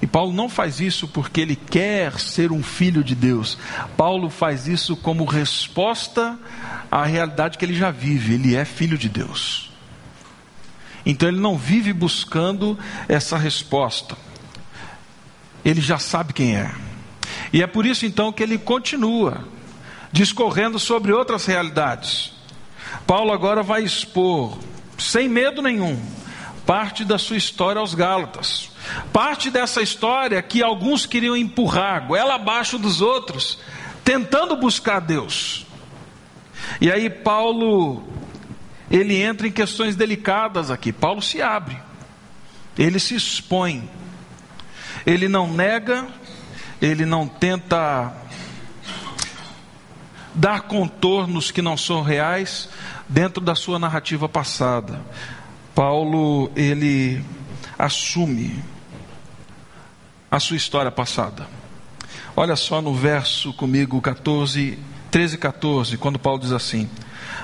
E 0.02 0.08
Paulo 0.08 0.32
não 0.32 0.48
faz 0.48 0.80
isso 0.80 1.08
porque 1.08 1.42
ele 1.42 1.56
quer 1.56 2.20
ser 2.20 2.52
um 2.52 2.62
filho 2.62 3.04
de 3.04 3.16
Deus. 3.16 3.58
Paulo 3.96 4.30
faz 4.30 4.68
isso 4.68 4.96
como 4.96 5.26
resposta 5.26 6.38
à 6.92 7.04
realidade 7.06 7.58
que 7.58 7.66
ele 7.66 7.74
já 7.74 7.90
vive. 7.90 8.36
Ele 8.36 8.56
é 8.56 8.64
filho 8.64 8.98
de 8.98 9.10
Deus. 9.10 9.72
Então 11.06 11.28
ele 11.28 11.40
não 11.40 11.58
vive 11.58 11.94
buscando 11.94 12.78
essa 13.08 13.38
resposta 13.38 14.16
ele 15.70 15.82
já 15.82 16.00
sabe 16.00 16.34
quem 16.34 16.56
é. 16.56 16.74
E 17.52 17.62
é 17.62 17.68
por 17.68 17.86
isso 17.86 18.06
então 18.06 18.32
que 18.32 18.42
ele 18.42 18.58
continua 18.58 19.46
discorrendo 20.12 20.80
sobre 20.80 21.12
outras 21.12 21.46
realidades. 21.46 22.32
Paulo 23.06 23.34
agora 23.34 23.62
vai 23.62 23.84
expor, 23.84 24.58
sem 24.98 25.28
medo 25.28 25.62
nenhum, 25.62 26.02
parte 26.68 27.06
da 27.06 27.18
sua 27.18 27.38
história 27.38 27.80
aos 27.80 27.96
Gálatas. 27.96 28.70
Parte 29.14 29.50
dessa 29.50 29.82
história 29.82 30.42
que 30.42 30.62
alguns 30.62 31.06
queriam 31.06 31.36
empurrar, 31.36 32.06
goela 32.06 32.36
abaixo 32.36 32.78
dos 32.78 33.02
outros, 33.02 33.58
tentando 34.04 34.58
buscar 34.58 35.00
Deus. 35.00 35.66
E 36.82 36.92
aí 36.92 37.10
Paulo, 37.10 38.04
ele 38.92 39.16
entra 39.16 39.48
em 39.48 39.52
questões 39.52 39.96
delicadas 39.96 40.70
aqui. 40.70 40.92
Paulo 40.92 41.22
se 41.22 41.42
abre, 41.42 41.78
ele 42.78 43.00
se 43.00 43.16
expõe. 43.16 43.90
Ele 45.06 45.30
não 45.30 45.48
nega, 45.48 46.06
ele 46.82 47.06
não 47.06 47.30
tenta 47.30 48.14
dar 50.34 50.62
contornos 50.64 51.50
que 51.50 51.62
não 51.62 51.78
são 51.78 52.02
reais 52.02 52.70
dentro 53.08 53.42
da 53.42 53.56
sua 53.56 53.80
narrativa 53.80 54.28
passada. 54.28 55.02
Paulo, 55.78 56.50
ele 56.56 57.24
assume 57.78 58.64
a 60.32 60.40
sua 60.40 60.58
história 60.58 60.90
passada. 60.90 61.48
Olha 62.36 62.56
só 62.56 62.82
no 62.82 62.96
verso 62.96 63.54
comigo 63.54 64.02
14, 64.02 64.80
13 65.12 65.36
e 65.36 65.38
14, 65.38 65.98
quando 65.98 66.18
Paulo 66.18 66.42
diz 66.42 66.52
assim: 66.52 66.90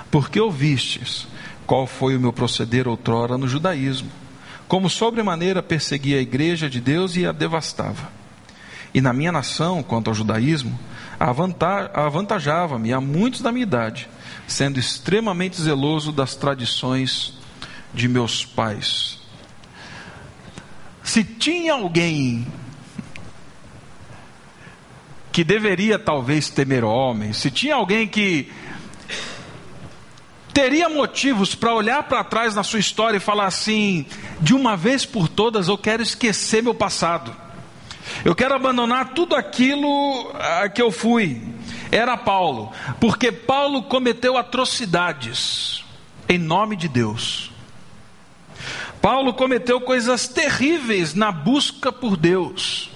Porque 0.10 0.40
ouvistes 0.40 1.28
qual 1.68 1.86
foi 1.86 2.18
o 2.18 2.20
meu 2.20 2.34
proceder 2.34 2.88
outrora 2.88 3.38
no 3.38 3.48
judaísmo 3.48 4.10
como 4.68 4.90
sobremaneira 4.90 5.62
perseguia 5.62 6.18
a 6.18 6.22
igreja 6.22 6.68
de 6.68 6.82
Deus 6.82 7.16
e 7.16 7.28
a 7.28 7.32
devastava. 7.32 8.10
E 8.96 9.00
na 9.00 9.14
minha 9.14 9.32
nação, 9.32 9.84
quanto 9.84 10.08
ao 10.08 10.16
judaísmo, 10.16 10.80
avantajava-me 11.94 12.94
a 12.94 13.00
muitos 13.00 13.42
da 13.42 13.52
minha 13.52 13.62
idade, 13.62 14.10
sendo 14.48 14.80
extremamente 14.80 15.62
zeloso 15.62 16.12
das 16.12 16.36
tradições 16.36 17.43
de 17.94 18.08
meus 18.08 18.46
pais. 18.46 19.20
Se 21.04 21.24
tinha 21.24 21.74
alguém 21.74 22.48
que 25.32 25.44
deveria 25.44 26.00
talvez 26.00 26.50
temer 26.50 26.84
homens, 26.84 27.38
se 27.38 27.52
tinha 27.52 27.76
alguém 27.76 28.08
que 28.08 28.52
teria 30.54 30.88
motivos 30.88 31.56
para 31.56 31.74
olhar 31.74 32.04
para 32.04 32.24
trás 32.24 32.56
na 32.56 32.64
sua 32.64 32.80
história 32.80 33.18
e 33.18 33.20
falar 33.20 33.48
assim: 33.48 34.06
de 34.40 34.54
uma 34.54 34.78
vez 34.78 35.06
por 35.06 35.28
todas 35.28 35.68
eu 35.68 35.78
quero 35.78 36.02
esquecer 36.02 36.64
meu 36.64 36.74
passado, 36.74 37.36
eu 38.24 38.36
quero 38.36 38.56
abandonar 38.56 39.14
tudo 39.14 39.36
aquilo 39.36 40.32
a 40.36 40.70
que 40.70 40.82
eu 40.82 40.92
fui. 40.92 41.42
Era 41.92 42.18
Paulo, 42.18 42.72
porque 43.00 43.32
Paulo 43.32 43.84
cometeu 43.84 44.36
atrocidades 44.38 45.84
em 46.28 46.40
nome 46.40 46.76
de 46.76 46.88
Deus. 46.88 47.53
Paulo 49.04 49.34
cometeu 49.34 49.82
coisas 49.82 50.30
terríveis 50.30 51.14
na 51.14 51.30
busca 51.30 51.92
por 51.92 52.16
Deus. 52.16 52.90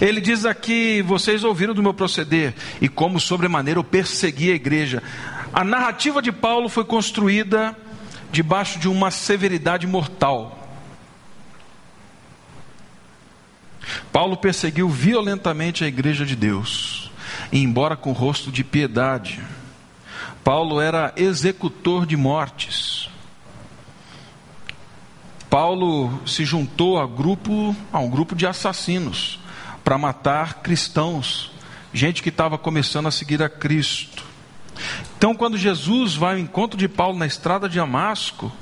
Ele 0.00 0.20
diz 0.20 0.46
aqui: 0.46 1.02
vocês 1.02 1.42
ouviram 1.42 1.74
do 1.74 1.82
meu 1.82 1.92
proceder, 1.92 2.54
e 2.80 2.88
como 2.88 3.18
sobremaneira 3.18 3.80
eu 3.80 3.82
persegui 3.82 4.52
a 4.52 4.54
igreja. 4.54 5.02
A 5.52 5.64
narrativa 5.64 6.22
de 6.22 6.30
Paulo 6.30 6.68
foi 6.68 6.84
construída 6.84 7.76
debaixo 8.30 8.78
de 8.78 8.88
uma 8.88 9.10
severidade 9.10 9.84
mortal. 9.84 10.56
Paulo 14.12 14.36
perseguiu 14.36 14.88
violentamente 14.88 15.82
a 15.82 15.88
igreja 15.88 16.24
de 16.24 16.36
Deus, 16.36 17.10
e 17.50 17.64
embora 17.64 17.96
com 17.96 18.12
rosto 18.12 18.52
de 18.52 18.62
piedade, 18.62 19.42
Paulo 20.44 20.80
era 20.80 21.12
executor 21.16 22.06
de 22.06 22.16
mortes. 22.16 22.95
Paulo 25.48 26.20
se 26.26 26.44
juntou 26.44 26.98
a, 26.98 27.06
grupo, 27.06 27.74
a 27.92 27.98
um 27.98 28.10
grupo 28.10 28.34
de 28.34 28.46
assassinos 28.46 29.38
para 29.84 29.96
matar 29.96 30.54
cristãos, 30.54 31.50
gente 31.92 32.22
que 32.22 32.28
estava 32.28 32.58
começando 32.58 33.06
a 33.06 33.10
seguir 33.10 33.42
a 33.42 33.48
Cristo. 33.48 34.24
Então, 35.16 35.34
quando 35.34 35.56
Jesus 35.56 36.14
vai 36.14 36.34
ao 36.34 36.38
encontro 36.40 36.76
de 36.76 36.88
Paulo 36.88 37.16
na 37.16 37.26
estrada 37.26 37.68
de 37.68 37.76
Damasco, 37.76 38.52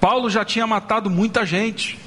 Paulo 0.00 0.30
já 0.30 0.44
tinha 0.44 0.66
matado 0.66 1.10
muita 1.10 1.44
gente. 1.44 1.98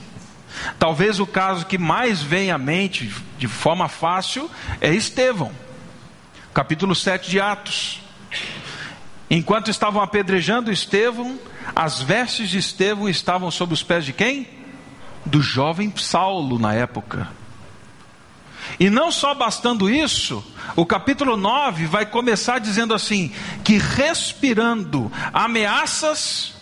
Talvez 0.79 1.19
o 1.19 1.27
caso 1.27 1.65
que 1.65 1.77
mais 1.77 2.21
vem 2.21 2.51
à 2.51 2.57
mente 2.57 3.13
de 3.37 3.47
forma 3.47 3.87
fácil 3.87 4.49
é 4.79 4.93
Estevão, 4.93 5.51
capítulo 6.53 6.95
7 6.95 7.29
de 7.29 7.39
Atos. 7.39 8.01
Enquanto 9.29 9.69
estavam 9.69 10.01
apedrejando 10.01 10.71
Estevão, 10.71 11.39
as 11.75 12.01
vestes 12.01 12.49
de 12.49 12.57
Estevão 12.57 13.07
estavam 13.07 13.49
sob 13.51 13.73
os 13.73 13.83
pés 13.83 14.05
de 14.05 14.13
quem? 14.13 14.47
Do 15.25 15.41
jovem 15.41 15.93
Saulo 15.95 16.57
na 16.57 16.73
época. 16.73 17.29
E 18.79 18.89
não 18.89 19.11
só 19.11 19.33
bastando 19.33 19.89
isso, 19.89 20.43
o 20.75 20.85
capítulo 20.85 21.35
9 21.35 21.85
vai 21.85 22.05
começar 22.05 22.59
dizendo 22.59 22.93
assim: 22.93 23.33
que 23.63 23.77
respirando 23.77 25.11
ameaças 25.33 26.53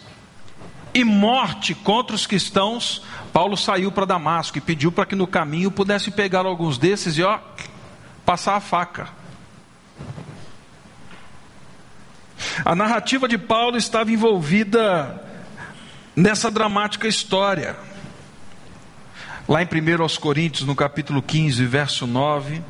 e 0.94 1.03
morte 1.03 1.75
contra 1.75 2.15
os 2.15 2.25
cristãos, 2.25 3.01
Paulo 3.32 3.56
saiu 3.56 3.91
para 3.91 4.06
Damasco 4.06 4.58
e 4.58 4.62
pediu 4.62 4.91
para 4.91 5.06
que 5.06 5.15
no 5.15 5.27
caminho 5.27 5.72
pudesse 5.72 6.12
pegar 6.12 6.46
alguns 6.46 6.77
desses 6.77 7.18
e 7.18 7.24
ó, 7.24 7.39
passar 8.25 8.56
a 8.56 8.62
faca. 8.62 9.18
A 12.65 12.75
narrativa 12.75 13.27
de 13.27 13.37
Paulo 13.37 13.77
estava 13.77 14.11
envolvida 14.11 15.23
nessa 16.15 16.51
dramática 16.51 17.07
história. 17.07 17.75
Lá 19.47 19.63
em 19.63 19.65
1 19.65 20.01
aos 20.01 20.17
Coríntios, 20.17 20.67
no 20.67 20.75
capítulo 20.75 21.21
15, 21.21 21.65
verso 21.65 22.05
9, 22.05 22.61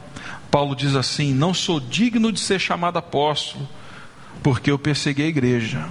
Paulo 0.50 0.76
diz 0.76 0.96
assim: 0.96 1.34
Não 1.34 1.54
sou 1.54 1.80
digno 1.80 2.32
de 2.32 2.40
ser 2.40 2.60
chamado 2.60 2.98
apóstolo, 2.98 3.68
porque 4.42 4.72
eu 4.72 4.80
persegui 4.80 5.24
a 5.24 5.28
igreja. 5.28 5.90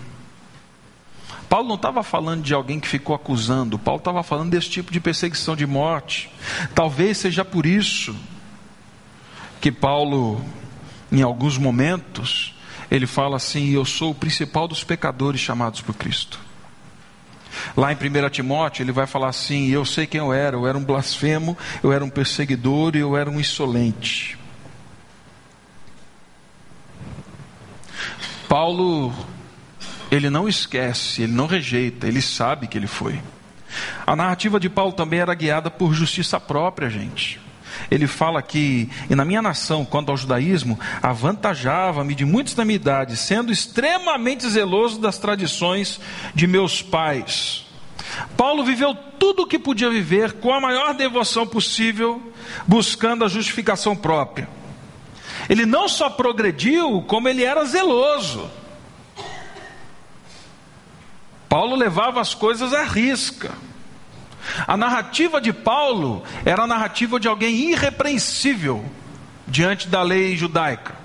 Paulo 1.48 1.68
não 1.68 1.76
estava 1.76 2.02
falando 2.02 2.42
de 2.42 2.52
alguém 2.52 2.78
que 2.78 2.86
ficou 2.86 3.16
acusando, 3.16 3.78
Paulo 3.78 3.98
estava 3.98 4.22
falando 4.22 4.50
desse 4.50 4.68
tipo 4.68 4.92
de 4.92 5.00
perseguição 5.00 5.56
de 5.56 5.66
morte. 5.66 6.30
Talvez 6.74 7.18
seja 7.18 7.44
por 7.44 7.64
isso 7.64 8.14
que 9.60 9.72
Paulo, 9.72 10.44
em 11.10 11.22
alguns 11.22 11.56
momentos, 11.56 12.54
ele 12.90 13.06
fala 13.06 13.36
assim: 13.36 13.70
Eu 13.70 13.84
sou 13.84 14.10
o 14.10 14.14
principal 14.14 14.68
dos 14.68 14.84
pecadores 14.84 15.40
chamados 15.40 15.80
por 15.80 15.94
Cristo. 15.94 16.38
Lá 17.76 17.92
em 17.92 17.96
1 17.96 18.30
Timóteo, 18.30 18.82
ele 18.82 18.92
vai 18.92 19.06
falar 19.06 19.28
assim: 19.28 19.68
Eu 19.68 19.84
sei 19.84 20.06
quem 20.06 20.20
eu 20.20 20.32
era, 20.32 20.56
eu 20.56 20.66
era 20.66 20.76
um 20.76 20.84
blasfemo, 20.84 21.56
eu 21.82 21.92
era 21.92 22.04
um 22.04 22.10
perseguidor 22.10 22.96
e 22.96 23.00
eu 23.00 23.16
era 23.16 23.30
um 23.30 23.40
insolente. 23.40 24.38
Paulo 28.48 29.14
ele 30.10 30.30
não 30.30 30.48
esquece, 30.48 31.22
ele 31.22 31.32
não 31.32 31.46
rejeita, 31.46 32.06
ele 32.06 32.22
sabe 32.22 32.66
que 32.66 32.78
ele 32.78 32.86
foi. 32.86 33.20
A 34.06 34.16
narrativa 34.16 34.58
de 34.58 34.68
Paulo 34.70 34.92
também 34.92 35.20
era 35.20 35.34
guiada 35.34 35.70
por 35.70 35.92
justiça 35.92 36.40
própria, 36.40 36.88
gente. 36.88 37.38
Ele 37.90 38.06
fala 38.06 38.42
que, 38.42 38.88
e 39.08 39.14
na 39.14 39.24
minha 39.24 39.42
nação, 39.42 39.84
quanto 39.84 40.10
ao 40.10 40.16
judaísmo, 40.16 40.78
avantajava-me 41.02 42.14
de 42.14 42.24
muitos 42.24 42.54
da 42.54 42.64
minha 42.64 42.76
idade, 42.76 43.16
sendo 43.16 43.52
extremamente 43.52 44.48
zeloso 44.48 45.00
das 45.00 45.18
tradições 45.18 46.00
de 46.34 46.46
meus 46.46 46.82
pais. 46.82 47.66
Paulo 48.36 48.64
viveu 48.64 48.94
tudo 48.94 49.42
o 49.42 49.46
que 49.46 49.58
podia 49.58 49.90
viver 49.90 50.34
com 50.34 50.52
a 50.52 50.60
maior 50.60 50.94
devoção 50.94 51.46
possível, 51.46 52.32
buscando 52.66 53.24
a 53.24 53.28
justificação 53.28 53.94
própria. 53.94 54.48
Ele 55.48 55.64
não 55.64 55.88
só 55.88 56.10
progrediu, 56.10 57.02
como 57.02 57.28
ele 57.28 57.44
era 57.44 57.64
zeloso. 57.64 58.50
Paulo 61.48 61.74
levava 61.74 62.20
as 62.20 62.34
coisas 62.34 62.74
à 62.74 62.84
risca. 62.84 63.52
A 64.66 64.76
narrativa 64.76 65.40
de 65.40 65.52
Paulo 65.52 66.22
era 66.44 66.62
a 66.62 66.66
narrativa 66.66 67.18
de 67.18 67.28
alguém 67.28 67.70
irrepreensível 67.70 68.84
diante 69.46 69.88
da 69.88 70.02
lei 70.02 70.36
judaica. 70.36 70.96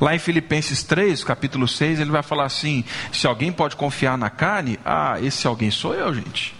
Lá 0.00 0.14
em 0.14 0.18
Filipenses 0.18 0.82
3, 0.82 1.22
capítulo 1.24 1.66
6, 1.66 2.00
ele 2.00 2.10
vai 2.10 2.22
falar 2.22 2.44
assim: 2.44 2.84
se 3.12 3.26
alguém 3.26 3.52
pode 3.52 3.76
confiar 3.76 4.18
na 4.18 4.28
carne, 4.28 4.78
ah, 4.84 5.18
esse 5.20 5.46
alguém 5.46 5.70
sou 5.70 5.94
eu, 5.94 6.12
gente. 6.12 6.54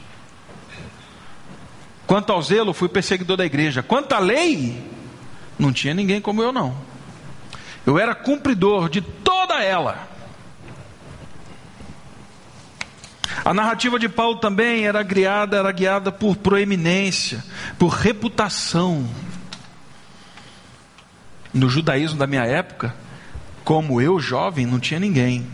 Quanto 2.06 2.32
ao 2.32 2.40
zelo, 2.40 2.72
fui 2.72 2.88
perseguidor 2.88 3.36
da 3.36 3.44
igreja. 3.44 3.82
Quanto 3.82 4.12
à 4.12 4.18
lei, 4.18 4.80
não 5.58 5.72
tinha 5.72 5.92
ninguém 5.92 6.20
como 6.20 6.42
eu, 6.42 6.52
não. 6.52 6.76
Eu 7.84 7.98
era 7.98 8.14
cumpridor 8.14 8.88
de 8.88 9.00
toda 9.00 9.62
ela. 9.62 10.15
A 13.44 13.54
narrativa 13.54 13.98
de 13.98 14.08
Paulo 14.08 14.36
também 14.36 14.86
era 14.86 15.02
guiada, 15.02 15.56
era 15.56 15.70
guiada 15.72 16.10
por 16.10 16.36
proeminência, 16.36 17.44
por 17.78 17.88
reputação. 17.88 19.08
No 21.52 21.68
judaísmo 21.68 22.18
da 22.18 22.26
minha 22.26 22.44
época, 22.44 22.94
como 23.64 24.00
eu, 24.00 24.20
jovem, 24.20 24.66
não 24.66 24.78
tinha 24.78 25.00
ninguém. 25.00 25.46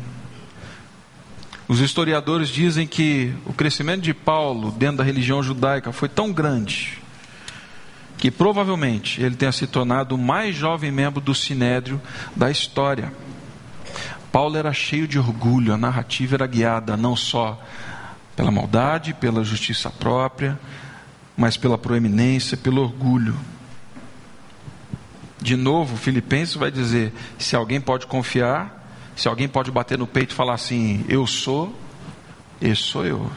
Os 1.68 1.80
historiadores 1.80 2.48
dizem 2.48 2.86
que 2.86 3.32
o 3.46 3.52
crescimento 3.52 4.02
de 4.02 4.12
Paulo 4.12 4.70
dentro 4.72 4.98
da 4.98 5.04
religião 5.04 5.42
judaica 5.42 5.92
foi 5.92 6.08
tão 6.08 6.32
grande 6.32 7.00
que 8.18 8.30
provavelmente 8.30 9.20
ele 9.20 9.34
tenha 9.34 9.50
se 9.50 9.66
tornado 9.66 10.14
o 10.14 10.18
mais 10.18 10.54
jovem 10.54 10.92
membro 10.92 11.20
do 11.20 11.34
sinédrio 11.34 12.00
da 12.36 12.50
história. 12.50 13.12
Paulo 14.32 14.56
era 14.56 14.72
cheio 14.72 15.06
de 15.06 15.18
orgulho, 15.18 15.74
a 15.74 15.76
narrativa 15.76 16.36
era 16.36 16.46
guiada 16.46 16.96
não 16.96 17.14
só 17.14 17.62
pela 18.34 18.50
maldade, 18.50 19.12
pela 19.12 19.44
justiça 19.44 19.90
própria, 19.90 20.58
mas 21.36 21.58
pela 21.58 21.76
proeminência, 21.76 22.56
pelo 22.56 22.80
orgulho. 22.80 23.38
De 25.38 25.54
novo, 25.54 25.98
Filipenses 25.98 26.54
vai 26.54 26.70
dizer: 26.70 27.12
se 27.38 27.54
alguém 27.54 27.78
pode 27.78 28.06
confiar, 28.06 28.82
se 29.14 29.28
alguém 29.28 29.46
pode 29.46 29.70
bater 29.70 29.98
no 29.98 30.06
peito 30.06 30.32
e 30.32 30.34
falar 30.34 30.54
assim, 30.54 31.04
eu 31.08 31.26
sou, 31.26 31.78
esse 32.60 32.82
sou 32.82 33.04
eu. 33.04 33.30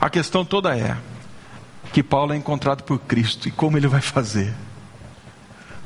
A 0.00 0.10
questão 0.10 0.44
toda 0.44 0.76
é 0.76 0.96
que 1.92 2.02
Paulo 2.02 2.32
é 2.32 2.36
encontrado 2.36 2.82
por 2.82 2.98
Cristo 2.98 3.46
e 3.46 3.52
como 3.52 3.76
ele 3.76 3.86
vai 3.86 4.00
fazer? 4.00 4.52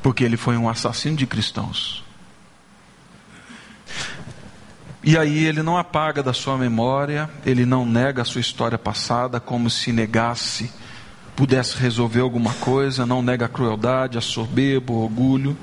Porque 0.01 0.23
ele 0.23 0.37
foi 0.37 0.57
um 0.57 0.67
assassino 0.67 1.15
de 1.15 1.27
cristãos. 1.27 2.08
E 5.01 5.17
aí 5.17 5.45
ele 5.45 5.63
não 5.63 5.77
apaga 5.77 6.21
da 6.21 6.33
sua 6.33 6.57
memória, 6.57 7.29
ele 7.45 7.65
não 7.65 7.85
nega 7.85 8.21
a 8.21 8.25
sua 8.25 8.41
história 8.41 8.77
passada 8.77 9.39
como 9.39 9.69
se 9.69 9.93
negasse, 9.93 10.71
pudesse 11.37 11.77
resolver 11.77 12.19
alguma 12.19 12.53
coisa, 12.55 13.05
não 13.05 13.21
nega 13.21 13.45
a 13.45 13.49
crueldade, 13.49 14.17
a 14.17 14.21
soberba, 14.21 14.91
o 14.91 15.03
orgulho. 15.03 15.57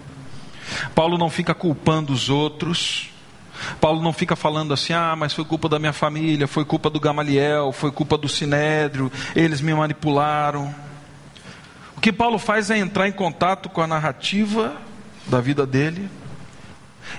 Paulo 0.95 1.19
não 1.19 1.29
fica 1.29 1.55
culpando 1.55 2.15
os 2.15 2.31
outros. 2.31 3.11
Paulo 3.81 4.03
não 4.03 4.13
fica 4.13 4.35
falando 4.35 4.73
assim, 4.73 4.93
ah, 4.93 5.15
mas 5.17 5.33
foi 5.33 5.45
culpa 5.45 5.69
da 5.69 5.79
minha 5.79 5.93
família, 5.93 6.47
foi 6.47 6.65
culpa 6.65 6.89
do 6.89 7.01
Gamaliel, 7.01 7.73
foi 7.73 7.91
culpa 7.91 8.17
do 8.17 8.29
Sinédrio, 8.29 9.11
eles 9.35 9.61
me 9.61 9.73
manipularam. 9.75 10.75
O 11.97 12.01
que 12.01 12.13
Paulo 12.13 12.39
faz 12.39 12.71
é 12.71 12.79
entrar 12.79 13.09
em 13.09 13.13
contato 13.13 13.69
com 13.69 13.81
a 13.81 13.87
narrativa 13.87 14.77
da 15.27 15.41
vida 15.41 15.67
dele. 15.67 16.09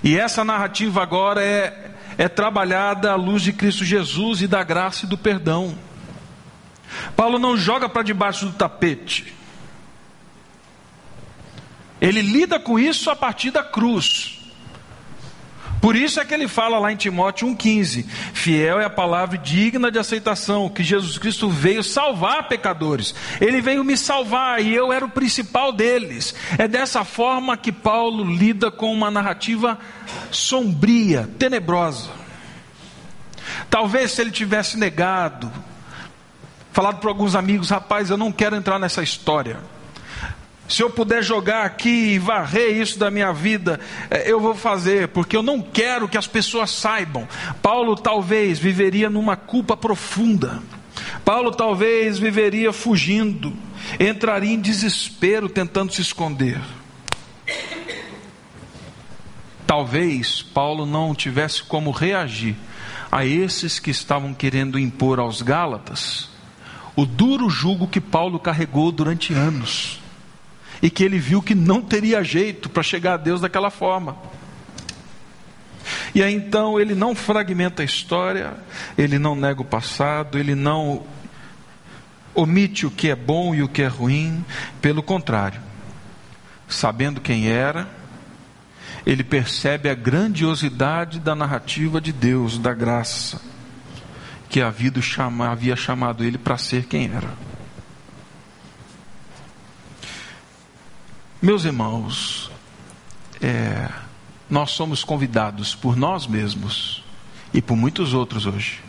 E 0.03 0.17
essa 0.17 0.43
narrativa 0.43 1.01
agora 1.01 1.43
é 1.43 1.91
é 2.17 2.27
trabalhada 2.27 3.12
à 3.12 3.15
luz 3.15 3.41
de 3.41 3.53
Cristo 3.53 3.86
Jesus 3.86 4.41
e 4.41 4.47
da 4.47 4.63
graça 4.63 5.06
e 5.06 5.10
do 5.10 5.17
perdão. 5.17 5.77
Paulo 7.15 7.38
não 7.38 7.56
joga 7.56 7.88
para 7.88 8.01
debaixo 8.01 8.45
do 8.45 8.53
tapete. 8.53 9.34
Ele 11.99 12.21
lida 12.21 12.60
com 12.60 12.80
isso 12.80 13.10
a 13.10 13.15
partir 13.15 13.51
da 13.51 13.63
cruz. 13.63 14.39
Por 15.81 15.95
isso 15.95 16.19
é 16.19 16.25
que 16.25 16.33
ele 16.33 16.47
fala 16.47 16.79
lá 16.79 16.91
em 16.91 16.95
Timóteo 16.95 17.47
1,15: 17.47 18.05
Fiel 18.33 18.79
é 18.79 18.85
a 18.85 18.89
palavra 18.89 19.37
digna 19.37 19.91
de 19.91 19.99
aceitação, 19.99 20.69
que 20.69 20.83
Jesus 20.83 21.17
Cristo 21.17 21.49
veio 21.49 21.83
salvar 21.83 22.47
pecadores. 22.47 23.13
Ele 23.39 23.61
veio 23.61 23.83
me 23.83 23.95
salvar 23.95 24.61
e 24.61 24.73
eu 24.73 24.91
era 24.91 25.05
o 25.05 25.09
principal 25.09 25.71
deles. 25.71 26.33
É 26.57 26.67
dessa 26.67 27.03
forma 27.03 27.57
que 27.57 27.71
Paulo 27.71 28.23
lida 28.23 28.71
com 28.71 28.91
uma 28.91 29.11
narrativa 29.11 29.77
sombria, 30.31 31.29
tenebrosa. 31.37 32.09
Talvez 33.69 34.11
se 34.11 34.21
ele 34.21 34.31
tivesse 34.31 34.77
negado, 34.77 35.51
falado 36.71 36.99
para 36.99 37.09
alguns 37.09 37.35
amigos: 37.35 37.69
rapaz, 37.69 38.09
eu 38.09 38.17
não 38.17 38.31
quero 38.31 38.55
entrar 38.55 38.79
nessa 38.79 39.03
história. 39.03 39.57
Se 40.67 40.84
eu 40.84 40.89
puder 40.89 41.23
jogar 41.23 41.65
aqui 41.65 42.13
e 42.13 42.19
varrer 42.19 42.75
isso 42.75 42.99
da 42.99 43.10
minha 43.10 43.32
vida, 43.32 43.80
é, 44.10 44.30
eu 44.30 44.39
vou 44.39 44.53
fazer, 44.53 45.08
porque 45.10 45.38
eu 45.38 45.41
não 45.41 45.62
quero 45.62 46.10
que 46.10 46.17
as 46.17 46.27
pessoas 46.27 46.71
saibam. 46.71 47.27
Paulo 47.62 47.95
talvez 47.95 48.60
viveria 48.60 49.10
numa 49.10 49.38
culpa 49.38 49.77
profunda. 49.77 50.62
Paulo 51.23 51.51
talvez 51.51 52.19
viveria 52.19 52.73
fugindo, 52.73 53.53
entraria 53.99 54.53
em 54.53 54.60
desespero 54.60 55.47
tentando 55.47 55.93
se 55.93 56.01
esconder. 56.01 56.60
Talvez 59.65 60.41
Paulo 60.41 60.86
não 60.86 61.15
tivesse 61.15 61.63
como 61.63 61.91
reagir 61.91 62.56
a 63.12 63.25
esses 63.25 63.80
que 63.80 63.91
estavam 63.91 64.34
querendo 64.34 64.77
impor 64.77 65.19
aos 65.19 65.41
Gálatas 65.41 66.30
o 66.95 67.06
duro 67.06 67.47
jugo 67.49 67.88
que 67.88 68.01
Paulo 68.01 68.39
carregou 68.39 68.91
durante 68.91 69.32
anos 69.34 69.99
e 70.81 70.89
que 70.89 71.03
ele 71.03 71.19
viu 71.19 71.41
que 71.41 71.55
não 71.55 71.81
teria 71.81 72.23
jeito 72.23 72.69
para 72.69 72.83
chegar 72.83 73.13
a 73.13 73.17
Deus 73.17 73.41
daquela 73.41 73.69
forma. 73.69 74.17
E 76.13 76.21
aí 76.21 76.33
então 76.33 76.79
ele 76.79 76.93
não 76.93 77.15
fragmenta 77.15 77.81
a 77.81 77.85
história, 77.85 78.53
ele 78.97 79.17
não 79.17 79.35
nega 79.35 79.61
o 79.61 79.65
passado, 79.65 80.37
ele 80.37 80.55
não 80.55 81.05
omite 82.33 82.85
o 82.85 82.91
que 82.91 83.09
é 83.09 83.15
bom 83.15 83.55
e 83.55 83.63
o 83.63 83.67
que 83.67 83.81
é 83.81 83.87
ruim, 83.87 84.45
pelo 84.81 85.01
contrário, 85.01 85.59
sabendo 86.67 87.19
quem 87.19 87.49
era, 87.49 87.89
ele 89.05 89.23
percebe 89.23 89.89
a 89.89 89.95
grandiosidade 89.95 91.19
da 91.19 91.33
narrativa 91.33 91.99
de 91.99 92.11
Deus, 92.11 92.59
da 92.59 92.73
graça, 92.73 93.41
que 94.49 94.61
havia 94.61 95.75
chamado 95.75 96.23
ele 96.23 96.37
para 96.37 96.57
ser 96.57 96.85
quem 96.85 97.09
era. 97.09 97.46
Meus 101.41 101.65
irmãos, 101.65 102.50
é, 103.41 103.89
nós 104.50 104.71
somos 104.71 105.04
convidados 105.04 105.76
por 105.76 105.95
nós 105.95 106.26
mesmos 106.26 107.04
e 107.54 107.62
por 107.62 107.76
muitos 107.76 108.13
outros 108.13 108.45
hoje 108.45 108.88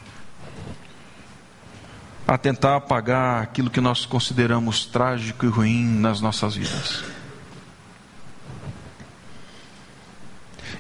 a 2.29 2.37
tentar 2.37 2.77
apagar 2.77 3.43
aquilo 3.43 3.71
que 3.71 3.81
nós 3.81 4.05
consideramos 4.05 4.85
trágico 4.85 5.47
e 5.47 5.49
ruim 5.49 5.83
nas 5.83 6.21
nossas 6.21 6.57
vidas. 6.57 7.03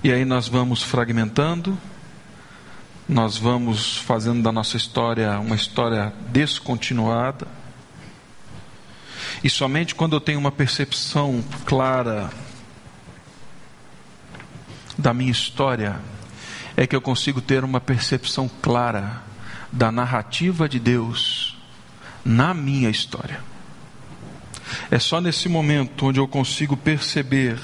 E 0.04 0.12
aí 0.12 0.26
nós 0.26 0.46
vamos 0.46 0.82
fragmentando, 0.82 1.76
nós 3.08 3.38
vamos 3.38 3.96
fazendo 3.96 4.42
da 4.42 4.52
nossa 4.52 4.76
história 4.76 5.40
uma 5.40 5.56
história 5.56 6.12
descontinuada. 6.30 7.57
E 9.42 9.48
somente 9.48 9.94
quando 9.94 10.16
eu 10.16 10.20
tenho 10.20 10.38
uma 10.38 10.50
percepção 10.50 11.44
clara 11.64 12.30
da 14.96 15.14
minha 15.14 15.30
história, 15.30 16.00
é 16.76 16.86
que 16.86 16.96
eu 16.96 17.00
consigo 17.00 17.40
ter 17.40 17.62
uma 17.62 17.80
percepção 17.80 18.50
clara 18.60 19.22
da 19.70 19.92
narrativa 19.92 20.68
de 20.68 20.80
Deus 20.80 21.56
na 22.24 22.52
minha 22.52 22.90
história. 22.90 23.40
É 24.90 24.98
só 24.98 25.20
nesse 25.20 25.48
momento 25.48 26.06
onde 26.06 26.18
eu 26.18 26.26
consigo 26.26 26.76
perceber 26.76 27.58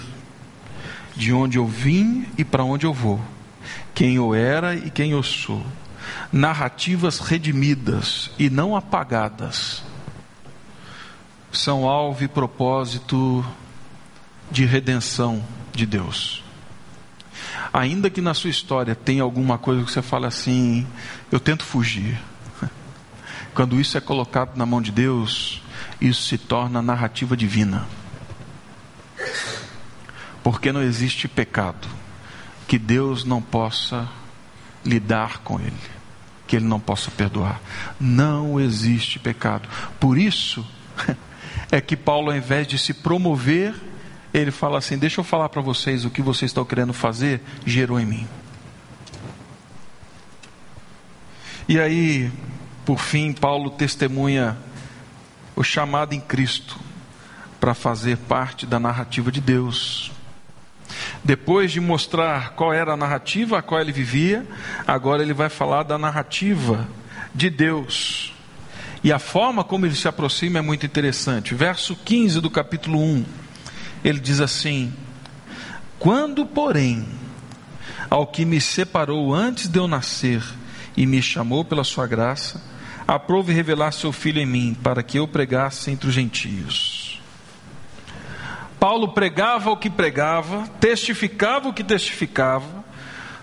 de 1.16 1.32
onde 1.32 1.58
eu 1.58 1.66
vim 1.66 2.26
e 2.38 2.44
para 2.44 2.64
onde 2.64 2.87
eu 2.87 2.94
vou, 2.94 3.20
quem 3.94 4.14
eu 4.14 4.34
era 4.34 4.74
e 4.74 4.90
quem 4.90 5.10
eu 5.10 5.22
sou. 5.22 5.64
Narrativas 6.32 7.18
redimidas 7.18 8.30
e 8.38 8.48
não 8.48 8.76
apagadas 8.76 9.82
são 11.59 11.88
alvo 11.88 12.25
e 12.25 12.29
propósito 12.29 13.45
de 14.51 14.64
redenção 14.64 15.45
de 15.73 15.87
Deus. 15.87 16.43
Ainda 17.73 18.11
que 18.11 18.21
na 18.21 18.35
sua 18.35 18.51
história 18.51 18.95
tenha 18.95 19.23
alguma 19.23 19.59
coisa 19.59 19.85
que 19.85 19.90
você 19.90 20.03
fala 20.03 20.29
assim, 20.29 20.87
eu 21.31 21.40
tento 21.40 21.64
fugir. 21.64 22.21
Quando 23.55 23.81
isso 23.81 23.97
é 23.97 24.01
colocado 24.01 24.57
na 24.57 24.67
mão 24.67 24.81
de 24.81 24.93
Deus, 24.93 25.62
isso 26.01 26.23
se 26.23 26.38
torna 26.38 26.83
narrativa 26.83 27.37
divina. 27.37 27.87
Porque 30.43 30.73
não 30.73 30.83
existe 30.83 31.27
pecado 31.27 31.88
que 32.67 32.79
Deus 32.79 33.25
não 33.25 33.40
possa 33.40 34.09
lidar 34.85 35.38
com 35.38 35.59
ele, 35.59 35.73
que 36.47 36.57
ele 36.57 36.67
não 36.67 36.79
possa 36.79 37.11
perdoar. 37.11 37.61
Não 37.99 38.61
existe 38.61 39.19
pecado. 39.19 39.69
Por 39.99 40.19
isso 40.19 40.64
é 41.70 41.81
que 41.81 41.96
Paulo, 41.96 42.31
ao 42.31 42.37
invés 42.37 42.66
de 42.66 42.79
se 42.79 42.94
promover, 42.94 43.74
ele 44.33 44.50
fala 44.50 44.79
assim: 44.79 44.98
Deixa 44.98 45.20
eu 45.20 45.24
falar 45.24 45.48
para 45.48 45.62
vocês 45.62 46.05
o 46.05 46.11
que 46.11 46.22
vocês 46.22 46.50
estão 46.50 46.64
querendo 46.64 46.92
fazer, 46.92 47.40
gerou 47.64 47.98
em 48.00 48.07
mim. 48.07 48.29
E 51.68 51.79
aí, 51.81 52.31
por 52.85 52.98
fim, 52.98 53.33
Paulo 53.33 53.70
testemunha 53.70 54.59
o 55.57 55.62
chamado 55.62 56.14
em 56.14 56.20
Cristo 56.20 56.79
para 57.59 57.72
fazer 57.72 58.18
parte 58.18 58.66
da 58.66 58.79
narrativa 58.79 59.33
de 59.33 59.40
Deus. 59.40 60.12
Depois 61.24 61.72
de 61.72 61.81
mostrar 61.81 62.50
qual 62.50 62.72
era 62.72 62.92
a 62.92 62.96
narrativa 62.96 63.59
a 63.59 63.62
qual 63.62 63.81
ele 63.81 63.92
vivia, 63.92 64.46
agora 64.87 65.22
ele 65.22 65.33
vai 65.33 65.48
falar 65.48 65.83
da 65.83 65.96
narrativa 65.96 66.87
de 67.35 67.48
Deus. 67.48 68.34
E 69.05 69.12
a 69.12 69.19
forma 69.19 69.62
como 69.62 69.85
ele 69.85 69.95
se 69.95 70.09
aproxima 70.09 70.61
é 70.61 70.62
muito 70.62 70.87
interessante. 70.87 71.55
Verso 71.55 71.95
15 71.95 72.40
do 72.40 72.49
capítulo 72.49 72.99
1, 72.99 73.25
ele 74.03 74.19
diz 74.19 74.40
assim: 74.40 74.95
Quando, 75.99 76.47
porém, 76.47 77.07
ao 78.09 78.27
que 78.27 78.47
me 78.47 78.62
separou 78.62 79.35
antes 79.35 79.69
de 79.69 79.79
eu 79.79 79.87
nascer 79.87 80.43
e 80.97 81.05
me 81.05 81.21
chamou 81.21 81.67
pela 81.67 81.85
sua 81.85 82.07
graça, 82.07 82.62
aprove 83.07 83.53
revelar 83.53 83.93
seu 83.93 84.11
filho 84.11 84.40
em 84.40 84.47
mim, 84.47 84.75
para 84.83 85.03
que 85.03 85.19
eu 85.19 85.29
pregasse 85.29 85.90
entre 85.90 86.09
os 86.09 86.14
gentios. 86.14 87.21
Paulo 88.81 89.12
pregava 89.12 89.71
o 89.71 89.77
que 89.77 89.90
pregava, 89.90 90.67
testificava 90.81 91.69
o 91.69 91.75
que 91.75 91.85
testificava, 91.85 92.83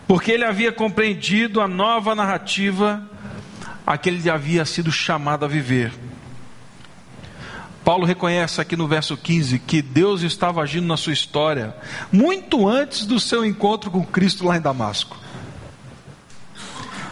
porque 0.07 0.31
ele 0.31 0.43
havia 0.43 0.71
compreendido 0.71 1.61
a 1.61 1.67
nova 1.67 2.15
narrativa 2.15 3.07
a 3.91 3.97
que 3.97 4.29
havia 4.29 4.63
sido 4.63 4.89
chamado 4.89 5.43
a 5.43 5.49
viver. 5.49 5.91
Paulo 7.83 8.05
reconhece 8.05 8.61
aqui 8.61 8.77
no 8.77 8.87
verso 8.87 9.17
15 9.17 9.59
que 9.59 9.81
Deus 9.81 10.21
estava 10.21 10.61
agindo 10.61 10.87
na 10.87 10.95
sua 10.95 11.11
história 11.11 11.75
muito 12.09 12.69
antes 12.69 13.05
do 13.05 13.19
seu 13.19 13.43
encontro 13.43 13.91
com 13.91 14.05
Cristo 14.05 14.45
lá 14.45 14.55
em 14.55 14.61
Damasco. 14.61 15.17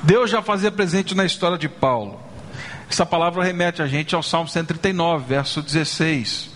Deus 0.03 0.31
já 0.31 0.41
fazia 0.41 0.71
presente 0.71 1.13
na 1.13 1.25
história 1.25 1.57
de 1.57 1.67
Paulo. 1.67 2.17
Essa 2.89 3.05
palavra 3.05 3.43
remete 3.43 3.81
a 3.81 3.87
gente 3.87 4.15
ao 4.15 4.23
Salmo 4.23 4.47
139, 4.47 5.25
verso 5.27 5.61
16. 5.61 6.49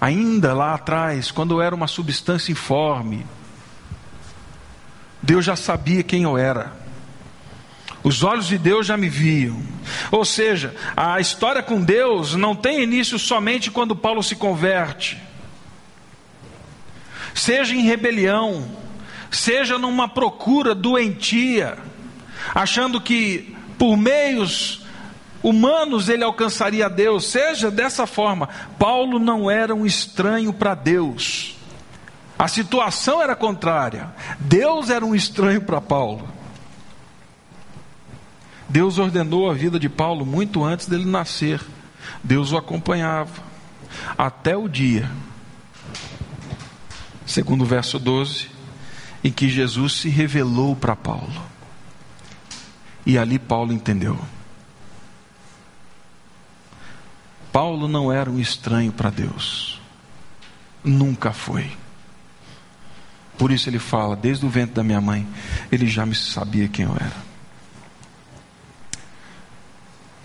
Ainda 0.00 0.54
lá 0.54 0.74
atrás, 0.74 1.30
quando 1.30 1.56
eu 1.56 1.60
era 1.60 1.74
uma 1.74 1.86
substância 1.86 2.50
informe, 2.50 3.26
Deus 5.20 5.44
já 5.44 5.56
sabia 5.56 6.02
quem 6.02 6.22
eu 6.22 6.38
era. 6.38 6.79
Os 8.02 8.24
olhos 8.24 8.46
de 8.46 8.56
Deus 8.56 8.86
já 8.86 8.96
me 8.96 9.08
viam. 9.08 9.60
Ou 10.10 10.24
seja, 10.24 10.74
a 10.96 11.20
história 11.20 11.62
com 11.62 11.82
Deus 11.82 12.34
não 12.34 12.54
tem 12.54 12.82
início 12.82 13.18
somente 13.18 13.70
quando 13.70 13.94
Paulo 13.94 14.22
se 14.22 14.36
converte. 14.36 15.18
Seja 17.34 17.74
em 17.74 17.82
rebelião, 17.82 18.66
seja 19.30 19.78
numa 19.78 20.08
procura 20.08 20.74
doentia, 20.74 21.78
achando 22.54 23.00
que 23.00 23.54
por 23.78 23.96
meios 23.96 24.82
humanos 25.42 26.08
ele 26.08 26.24
alcançaria 26.24 26.88
Deus, 26.88 27.26
seja 27.26 27.70
dessa 27.70 28.06
forma. 28.06 28.48
Paulo 28.78 29.18
não 29.18 29.50
era 29.50 29.74
um 29.74 29.86
estranho 29.86 30.52
para 30.52 30.74
Deus. 30.74 31.56
A 32.38 32.48
situação 32.48 33.22
era 33.22 33.36
contrária. 33.36 34.08
Deus 34.38 34.88
era 34.88 35.04
um 35.04 35.14
estranho 35.14 35.60
para 35.60 35.80
Paulo. 35.80 36.39
Deus 38.70 38.98
ordenou 38.98 39.50
a 39.50 39.52
vida 39.52 39.80
de 39.80 39.88
Paulo 39.88 40.24
muito 40.24 40.62
antes 40.62 40.86
dele 40.86 41.04
nascer. 41.04 41.60
Deus 42.22 42.52
o 42.52 42.56
acompanhava 42.56 43.42
até 44.16 44.56
o 44.56 44.68
dia, 44.68 45.10
segundo 47.26 47.62
o 47.62 47.66
verso 47.66 47.98
12, 47.98 48.48
em 49.24 49.32
que 49.32 49.48
Jesus 49.48 49.94
se 49.94 50.08
revelou 50.08 50.76
para 50.76 50.94
Paulo. 50.94 51.42
E 53.04 53.18
ali 53.18 53.40
Paulo 53.40 53.72
entendeu. 53.72 54.16
Paulo 57.52 57.88
não 57.88 58.12
era 58.12 58.30
um 58.30 58.38
estranho 58.38 58.92
para 58.92 59.10
Deus. 59.10 59.80
Nunca 60.84 61.32
foi. 61.32 61.72
Por 63.36 63.50
isso 63.50 63.68
ele 63.68 63.80
fala, 63.80 64.14
desde 64.14 64.46
o 64.46 64.48
ventre 64.48 64.76
da 64.76 64.84
minha 64.84 65.00
mãe, 65.00 65.26
ele 65.72 65.88
já 65.88 66.06
me 66.06 66.14
sabia 66.14 66.68
quem 66.68 66.84
eu 66.84 66.92
era. 66.92 67.29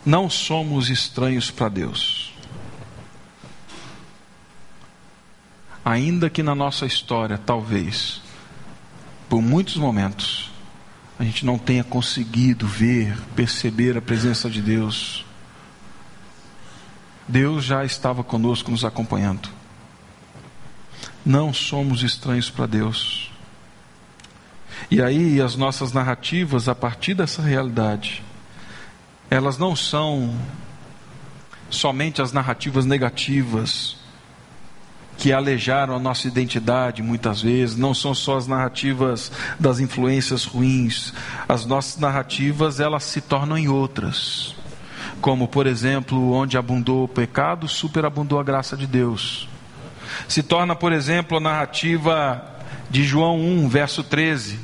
Não 0.06 0.30
somos 0.30 0.90
estranhos 0.90 1.50
para 1.50 1.70
Deus. 1.70 2.34
Ainda 5.84 6.30
que 6.30 6.44
na 6.44 6.56
nossa 6.56 6.86
história, 6.86 7.38
talvez, 7.38 8.22
por 9.30 9.42
muitos 9.42 9.78
momentos, 9.78 10.52
a 11.18 11.24
gente 11.24 11.46
não 11.46 11.58
tenha 11.58 11.84
conseguido 11.84 12.68
ver, 12.68 13.18
perceber 13.36 13.98
a 13.98 14.02
presença 14.02 14.50
de 14.50 14.62
Deus 14.62 15.26
Deus 17.28 17.64
já 17.64 17.84
estava 17.84 18.24
conosco, 18.24 18.70
nos 18.70 18.86
acompanhando. 18.86 19.50
Não 21.26 21.54
somos 21.54 22.04
estranhos 22.04 22.50
para 22.52 22.68
Deus. 22.68 23.32
E 24.92 25.02
aí, 25.02 25.42
as 25.42 25.56
nossas 25.56 25.92
narrativas, 25.92 26.70
a 26.70 26.76
partir 26.76 27.16
dessa 27.16 27.42
realidade, 27.42 28.24
elas 29.30 29.58
não 29.58 29.76
são 29.76 30.34
somente 31.70 32.22
as 32.22 32.32
narrativas 32.32 32.86
negativas 32.86 33.98
que 35.18 35.32
alejaram 35.32 35.96
a 35.96 36.00
nossa 36.00 36.28
identidade 36.28 37.02
muitas 37.02 37.42
vezes, 37.42 37.78
não 37.78 37.94
são 37.94 38.14
só 38.14 38.38
as 38.38 38.48
narrativas 38.48 39.32
das 39.60 39.80
influências 39.80 40.44
ruins, 40.44 41.14
as 41.48 41.66
nossas 41.66 41.98
narrativas 41.98 42.80
elas 42.80 43.04
se 43.04 43.22
tornam 43.22 43.58
em 43.58 43.68
outras 43.70 44.56
como 45.26 45.48
por 45.48 45.66
exemplo, 45.66 46.34
onde 46.34 46.56
abundou 46.56 47.04
o 47.04 47.08
pecado, 47.08 47.68
superabundou 47.68 48.40
a 48.40 48.44
graça 48.44 48.78
de 48.78 48.86
Deus. 48.86 49.50
Se 50.28 50.44
torna, 50.44 50.76
por 50.76 50.94
exemplo, 50.94 51.38
a 51.38 51.42
narrativa 51.42 52.46
de 52.92 53.04
João 53.04 53.40
1, 53.40 53.68
verso 53.68 54.04
13. 54.04 54.60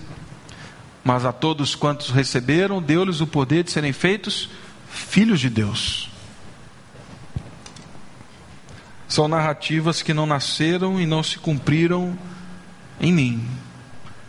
Mas 1.03 1.25
a 1.25 1.31
todos 1.31 1.75
quantos 1.75 2.09
receberam, 2.09 2.81
deu-lhes 2.81 3.21
o 3.21 3.27
poder 3.27 3.63
de 3.63 3.71
serem 3.71 3.91
feitos 3.91 4.49
filhos 4.89 5.39
de 5.39 5.49
Deus. 5.49 6.09
São 9.07 9.27
narrativas 9.27 10.01
que 10.01 10.13
não 10.13 10.25
nasceram 10.25 10.99
e 10.99 11.05
não 11.05 11.21
se 11.21 11.37
cumpriram 11.37 12.17
em 12.99 13.11
mim, 13.11 13.45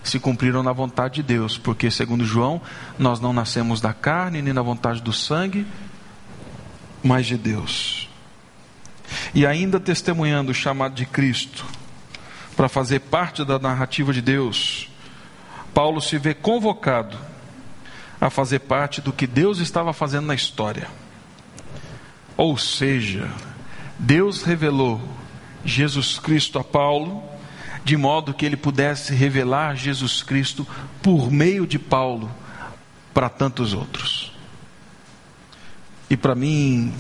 se 0.03 0.19
cumpriram 0.19 0.63
na 0.63 0.73
vontade 0.73 1.17
de 1.17 1.23
Deus, 1.23 1.57
porque, 1.57 1.91
segundo 1.91 2.25
João, 2.25 2.61
nós 2.99 3.21
não 3.21 3.33
nascemos 3.33 3.81
da 3.81 3.93
carne 3.93 4.43
nem 4.43 4.53
na 4.53 4.63
vontade 4.63 5.01
do 5.01 5.13
sangue, 5.13 5.67
mas 7.03 7.27
de 7.27 7.37
Deus. 7.37 8.09
E 9.35 9.47
ainda 9.47 9.79
testemunhando 9.79 10.51
o 10.51 10.55
chamado 10.55 10.95
de 10.95 11.07
Cristo 11.07 11.65
para 12.57 12.69
fazer 12.69 13.01
parte 13.01 13.45
da 13.45 13.59
narrativa 13.59 14.13
de 14.13 14.21
Deus, 14.21 14.89
Paulo 15.75 16.01
se 16.01 16.19
vê 16.19 16.35
convocado 16.35 17.17
a 18.21 18.31
fazer 18.31 18.61
parte 18.61 19.01
do 19.01 19.13
que 19.13 19.27
Deus 19.27 19.59
estava 19.59 19.93
fazendo 19.93 20.27
na 20.27 20.35
história. 20.35 20.87
Ou 22.37 22.57
seja, 22.57 23.29
Deus 23.99 24.43
revelou 24.43 25.01
Jesus 25.65 26.19
Cristo 26.19 26.59
a 26.59 26.65
Paulo, 26.65 27.23
de 27.85 27.97
modo 27.97 28.35
que 28.35 28.47
ele 28.47 28.57
pudesse 28.57 29.15
revelar 29.15 29.77
Jesus 29.77 30.23
Cristo 30.23 30.67
por 31.03 31.31
meio 31.31 31.67
de 31.67 31.79
Paulo 31.79 32.31
para 33.13 33.29
tantos 33.29 33.75
outros. 33.75 34.33
E 36.09 36.17
para 36.17 36.35
mim, 36.35 36.95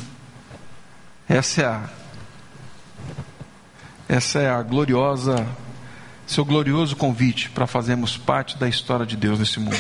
essa 1.28 1.62
é 1.62 1.66
a 1.66 1.88
essa 4.08 4.40
é 4.40 4.50
a 4.50 4.62
gloriosa 4.62 5.46
seu 6.32 6.46
glorioso 6.46 6.96
convite 6.96 7.50
para 7.50 7.66
fazermos 7.66 8.16
parte 8.16 8.56
da 8.56 8.66
história 8.66 9.04
de 9.04 9.18
Deus 9.18 9.38
nesse 9.38 9.60
mundo. 9.60 9.76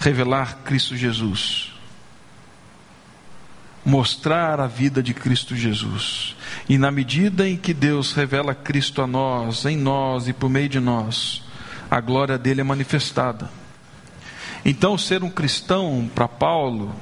Revelar 0.00 0.60
Cristo 0.64 0.96
Jesus. 0.96 1.74
Mostrar 3.84 4.58
a 4.58 4.66
vida 4.66 5.02
de 5.02 5.12
Cristo 5.12 5.54
Jesus. 5.54 6.34
E 6.66 6.78
na 6.78 6.90
medida 6.90 7.46
em 7.46 7.58
que 7.58 7.74
Deus 7.74 8.14
revela 8.14 8.54
Cristo 8.54 9.02
a 9.02 9.06
nós, 9.06 9.66
em 9.66 9.76
nós 9.76 10.28
e 10.28 10.32
por 10.32 10.48
meio 10.48 10.68
de 10.68 10.80
nós, 10.80 11.42
a 11.90 12.00
glória 12.00 12.38
dele 12.38 12.62
é 12.62 12.64
manifestada. 12.64 13.50
Então, 14.64 14.96
ser 14.96 15.22
um 15.22 15.30
cristão 15.30 16.10
para 16.14 16.26
Paulo 16.26 16.96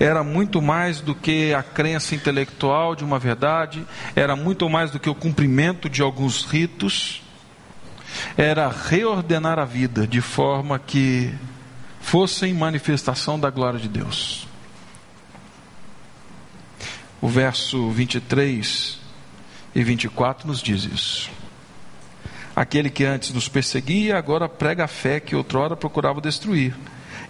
era 0.00 0.24
muito 0.24 0.62
mais 0.62 1.00
do 1.00 1.14
que 1.14 1.52
a 1.52 1.62
crença 1.62 2.14
intelectual 2.14 2.96
de 2.96 3.04
uma 3.04 3.18
verdade, 3.18 3.86
era 4.16 4.34
muito 4.34 4.68
mais 4.68 4.90
do 4.90 4.98
que 4.98 5.10
o 5.10 5.14
cumprimento 5.14 5.90
de 5.90 6.00
alguns 6.00 6.42
ritos, 6.44 7.22
era 8.36 8.68
reordenar 8.68 9.58
a 9.58 9.64
vida 9.64 10.06
de 10.06 10.20
forma 10.20 10.78
que 10.78 11.32
fossem 12.00 12.52
manifestação 12.52 13.38
da 13.38 13.50
glória 13.50 13.78
de 13.78 13.88
Deus. 13.88 14.46
O 17.20 17.28
verso 17.28 17.90
23 17.90 18.98
e 19.74 19.82
24 19.82 20.46
nos 20.46 20.60
diz 20.60 20.84
isso. 20.84 21.30
Aquele 22.54 22.90
que 22.90 23.04
antes 23.04 23.32
nos 23.32 23.48
perseguia, 23.48 24.16
agora 24.16 24.48
prega 24.48 24.84
a 24.84 24.88
fé 24.88 25.18
que 25.18 25.34
outrora 25.34 25.74
procurava 25.74 26.20
destruir, 26.20 26.76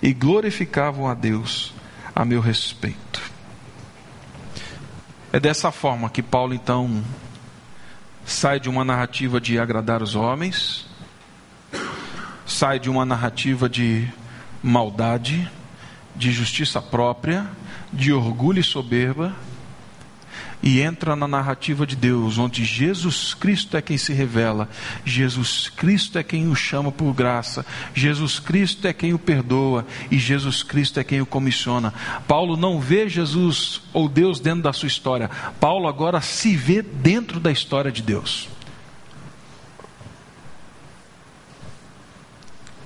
e 0.02 0.12
glorificavam 0.12 1.08
a 1.08 1.14
Deus 1.14 1.72
a 2.14 2.24
meu 2.24 2.40
respeito. 2.40 3.22
É 5.32 5.40
dessa 5.40 5.72
forma 5.72 6.10
que 6.10 6.22
Paulo 6.22 6.54
então 6.54 7.02
sai 8.24 8.58
de 8.58 8.68
uma 8.68 8.84
narrativa 8.84 9.40
de 9.40 9.58
agradar 9.58 10.02
os 10.02 10.14
homens, 10.14 10.86
sai 12.46 12.78
de 12.78 12.88
uma 12.88 13.04
narrativa 13.04 13.68
de 13.68 14.08
maldade, 14.62 15.50
de 16.16 16.32
justiça 16.32 16.80
própria, 16.80 17.46
de 17.92 18.12
orgulho 18.12 18.60
e 18.60 18.64
soberba, 18.64 19.34
e 20.64 20.80
entra 20.80 21.14
na 21.14 21.28
narrativa 21.28 21.86
de 21.86 21.94
Deus, 21.94 22.38
onde 22.38 22.64
Jesus 22.64 23.34
Cristo 23.34 23.76
é 23.76 23.82
quem 23.82 23.98
se 23.98 24.14
revela, 24.14 24.66
Jesus 25.04 25.68
Cristo 25.68 26.18
é 26.18 26.22
quem 26.22 26.48
o 26.48 26.56
chama 26.56 26.90
por 26.90 27.12
graça, 27.12 27.66
Jesus 27.92 28.38
Cristo 28.38 28.88
é 28.88 28.92
quem 28.94 29.12
o 29.12 29.18
perdoa 29.18 29.86
e 30.10 30.18
Jesus 30.18 30.62
Cristo 30.62 30.98
é 30.98 31.04
quem 31.04 31.20
o 31.20 31.26
comissiona. 31.26 31.92
Paulo 32.26 32.56
não 32.56 32.80
vê 32.80 33.10
Jesus 33.10 33.82
ou 33.92 34.08
Deus 34.08 34.40
dentro 34.40 34.62
da 34.62 34.72
sua 34.72 34.86
história, 34.86 35.30
Paulo 35.60 35.86
agora 35.86 36.22
se 36.22 36.56
vê 36.56 36.80
dentro 36.80 37.38
da 37.38 37.52
história 37.52 37.92
de 37.92 38.00
Deus. 38.00 38.48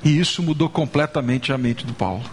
E 0.03 0.19
isso 0.19 0.43
mudou 0.43 0.69
completamente 0.69 1.53
a 1.53 1.59
mente 1.59 1.87
do 1.87 1.95
Paulo. 1.95 2.25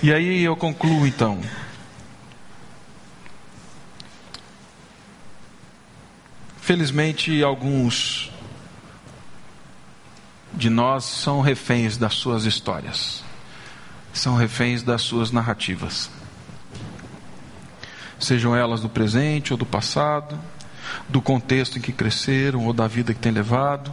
E 0.00 0.12
aí 0.12 0.42
eu 0.44 0.54
concluo 0.54 1.04
então. 1.08 1.40
Felizmente, 6.62 7.42
alguns 7.42 8.30
de 10.54 10.70
nós 10.70 11.02
são 11.02 11.40
reféns 11.40 11.96
das 11.96 12.14
suas 12.14 12.44
histórias, 12.44 13.24
são 14.12 14.36
reféns 14.36 14.80
das 14.80 15.02
suas 15.02 15.32
narrativas, 15.32 16.08
sejam 18.16 18.54
elas 18.54 18.80
do 18.80 18.88
presente 18.88 19.52
ou 19.52 19.58
do 19.58 19.66
passado, 19.66 20.38
do 21.08 21.20
contexto 21.20 21.78
em 21.78 21.80
que 21.80 21.90
cresceram 21.90 22.64
ou 22.64 22.72
da 22.72 22.86
vida 22.86 23.12
que 23.12 23.18
têm 23.18 23.32
levado. 23.32 23.92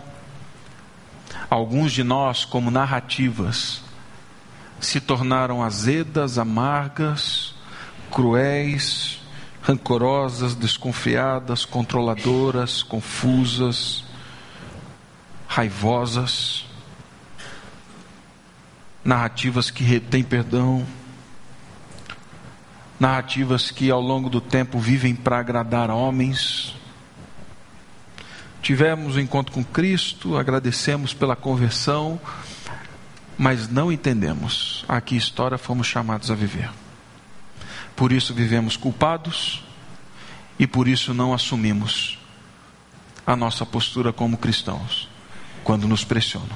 Alguns 1.49 1.91
de 1.91 2.03
nós, 2.03 2.45
como 2.45 2.69
narrativas, 2.69 3.81
se 4.79 5.01
tornaram 5.01 5.63
azedas, 5.63 6.37
amargas, 6.37 7.55
cruéis, 8.11 9.18
rancorosas, 9.61 10.55
desconfiadas, 10.55 11.65
controladoras, 11.65 12.81
confusas, 12.81 14.03
raivosas, 15.47 16.65
narrativas 19.03 19.69
que 19.69 19.83
retêm 19.83 20.23
perdão, 20.23 20.85
narrativas 22.99 23.71
que 23.71 23.89
ao 23.89 24.01
longo 24.01 24.29
do 24.29 24.41
tempo 24.41 24.79
vivem 24.79 25.15
para 25.15 25.39
agradar 25.39 25.89
homens. 25.89 26.75
Tivemos 28.61 29.15
um 29.15 29.19
encontro 29.19 29.53
com 29.53 29.63
Cristo, 29.63 30.37
agradecemos 30.37 31.13
pela 31.13 31.35
conversão, 31.35 32.19
mas 33.37 33.69
não 33.69 33.91
entendemos 33.91 34.83
a 34.87 34.99
que 34.99 35.15
história 35.15 35.57
fomos 35.57 35.87
chamados 35.87 36.29
a 36.29 36.35
viver. 36.35 36.69
Por 37.99 38.13
isso 38.13 38.33
vivemos 38.33 38.77
culpados 38.77 39.61
e 40.57 40.65
por 40.65 40.87
isso 40.87 41.13
não 41.13 41.33
assumimos 41.33 42.17
a 43.27 43.35
nossa 43.35 43.65
postura 43.65 44.13
como 44.13 44.37
cristãos 44.37 45.09
quando 45.65 45.85
nos 45.85 46.05
pressionam. 46.05 46.55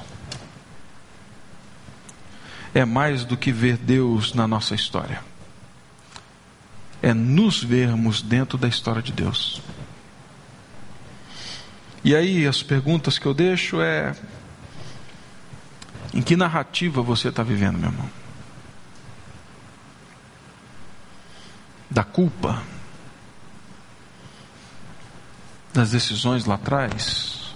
É 2.74 2.86
mais 2.86 3.26
do 3.26 3.36
que 3.36 3.52
ver 3.52 3.76
Deus 3.76 4.34
na 4.34 4.48
nossa 4.48 4.74
história, 4.74 5.22
é 7.02 7.14
nos 7.14 7.62
vermos 7.62 8.22
dentro 8.22 8.58
da 8.58 8.70
história 8.70 9.02
de 9.02 9.12
Deus. 9.12 9.62
E 12.06 12.16
aí 12.16 12.48
as 12.48 12.64
perguntas 12.64 13.20
que 13.20 13.26
eu 13.26 13.34
deixo 13.34 13.82
é: 13.82 14.16
em 16.14 16.22
que 16.22 16.38
narrativa 16.38 17.02
você 17.02 17.28
está 17.28 17.44
vivendo, 17.44 17.78
meu 17.78 17.90
irmão? 17.90 18.23
Da 21.94 22.04
culpa, 22.04 22.64
das 25.72 25.92
decisões 25.92 26.44
lá 26.46 26.56
atrás? 26.56 27.54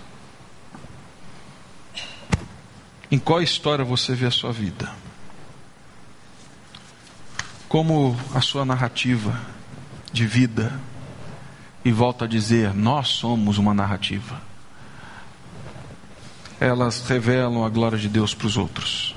Em 3.09 3.17
qual 3.17 3.41
história 3.41 3.83
você 3.83 4.13
vê 4.13 4.27
a 4.27 4.31
sua 4.31 4.51
vida? 4.51 4.93
Como 7.67 8.15
a 8.33 8.39
sua 8.39 8.63
narrativa 8.63 9.41
de 10.13 10.27
vida, 10.27 10.79
e 11.83 11.91
volta 11.91 12.25
a 12.25 12.27
dizer, 12.27 12.73
nós 12.73 13.07
somos 13.07 13.57
uma 13.57 13.73
narrativa, 13.73 14.39
elas 16.59 17.07
revelam 17.07 17.65
a 17.65 17.69
glória 17.69 17.97
de 17.97 18.07
Deus 18.07 18.35
para 18.35 18.47
os 18.47 18.57
outros. 18.57 19.16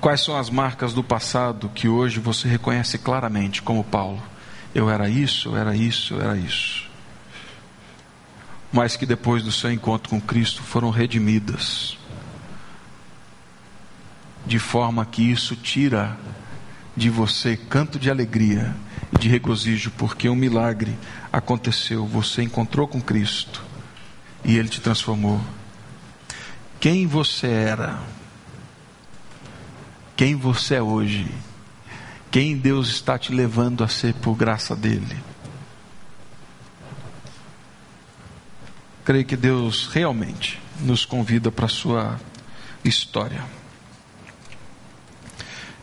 Quais 0.00 0.20
são 0.20 0.36
as 0.36 0.50
marcas 0.50 0.92
do 0.92 1.02
passado 1.02 1.70
que 1.74 1.88
hoje 1.88 2.20
você 2.20 2.48
reconhece 2.48 2.98
claramente, 2.98 3.62
como 3.62 3.82
Paulo? 3.82 4.22
Eu 4.74 4.90
era 4.90 5.08
isso, 5.08 5.50
eu 5.50 5.56
era 5.56 5.74
isso, 5.74 6.14
eu 6.14 6.20
era 6.20 6.36
isso. 6.36 6.86
Mas 8.72 8.96
que 8.96 9.06
depois 9.06 9.42
do 9.42 9.50
seu 9.50 9.72
encontro 9.72 10.10
com 10.10 10.20
Cristo 10.20 10.62
foram 10.62 10.90
redimidas. 10.90 11.96
De 14.44 14.58
forma 14.58 15.04
que 15.06 15.22
isso 15.22 15.56
tira 15.56 16.16
de 16.94 17.10
você 17.10 17.56
canto 17.56 17.98
de 17.98 18.10
alegria 18.10 18.76
e 19.14 19.18
de 19.18 19.28
regozijo, 19.28 19.90
porque 19.92 20.28
um 20.28 20.36
milagre 20.36 20.96
aconteceu. 21.32 22.06
Você 22.06 22.42
encontrou 22.42 22.86
com 22.86 23.00
Cristo 23.00 23.64
e 24.44 24.56
Ele 24.56 24.68
te 24.68 24.80
transformou. 24.80 25.40
Quem 26.78 27.06
você 27.06 27.46
era 27.46 27.98
quem 30.16 30.34
você 30.34 30.76
é 30.76 30.82
hoje, 30.82 31.30
quem 32.30 32.56
Deus 32.56 32.88
está 32.88 33.18
te 33.18 33.32
levando 33.32 33.84
a 33.84 33.88
ser 33.88 34.14
por 34.14 34.34
graça 34.34 34.74
dele. 34.74 35.16
Creio 39.04 39.24
que 39.24 39.36
Deus 39.36 39.88
realmente 39.88 40.60
nos 40.80 41.04
convida 41.04 41.52
para 41.52 41.66
a 41.66 41.68
sua 41.68 42.18
história. 42.82 43.44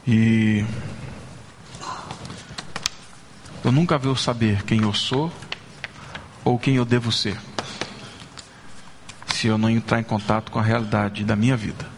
E 0.06 0.66
eu 3.64 3.72
nunca 3.72 3.98
vou 3.98 4.16
saber 4.16 4.64
quem 4.64 4.82
eu 4.82 4.94
sou 4.94 5.32
ou 6.44 6.60
quem 6.60 6.76
eu 6.76 6.84
devo 6.84 7.12
ser, 7.12 7.40
se 9.28 9.48
eu 9.48 9.58
não 9.58 9.70
entrar 9.70 10.00
em 10.00 10.04
contato 10.04 10.52
com 10.52 10.60
a 10.60 10.64
realidade 10.64 11.24
da 11.24 11.36
minha 11.38 11.56
vida, 11.56 11.93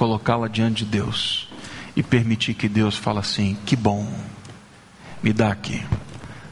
colocá-la 0.00 0.48
diante 0.48 0.82
de 0.82 0.92
Deus 0.92 1.46
e 1.94 2.02
permitir 2.02 2.54
que 2.54 2.70
Deus 2.70 2.96
fale 2.96 3.18
assim: 3.18 3.54
que 3.66 3.76
bom, 3.76 4.10
me 5.22 5.30
dá 5.30 5.52
aqui, 5.52 5.84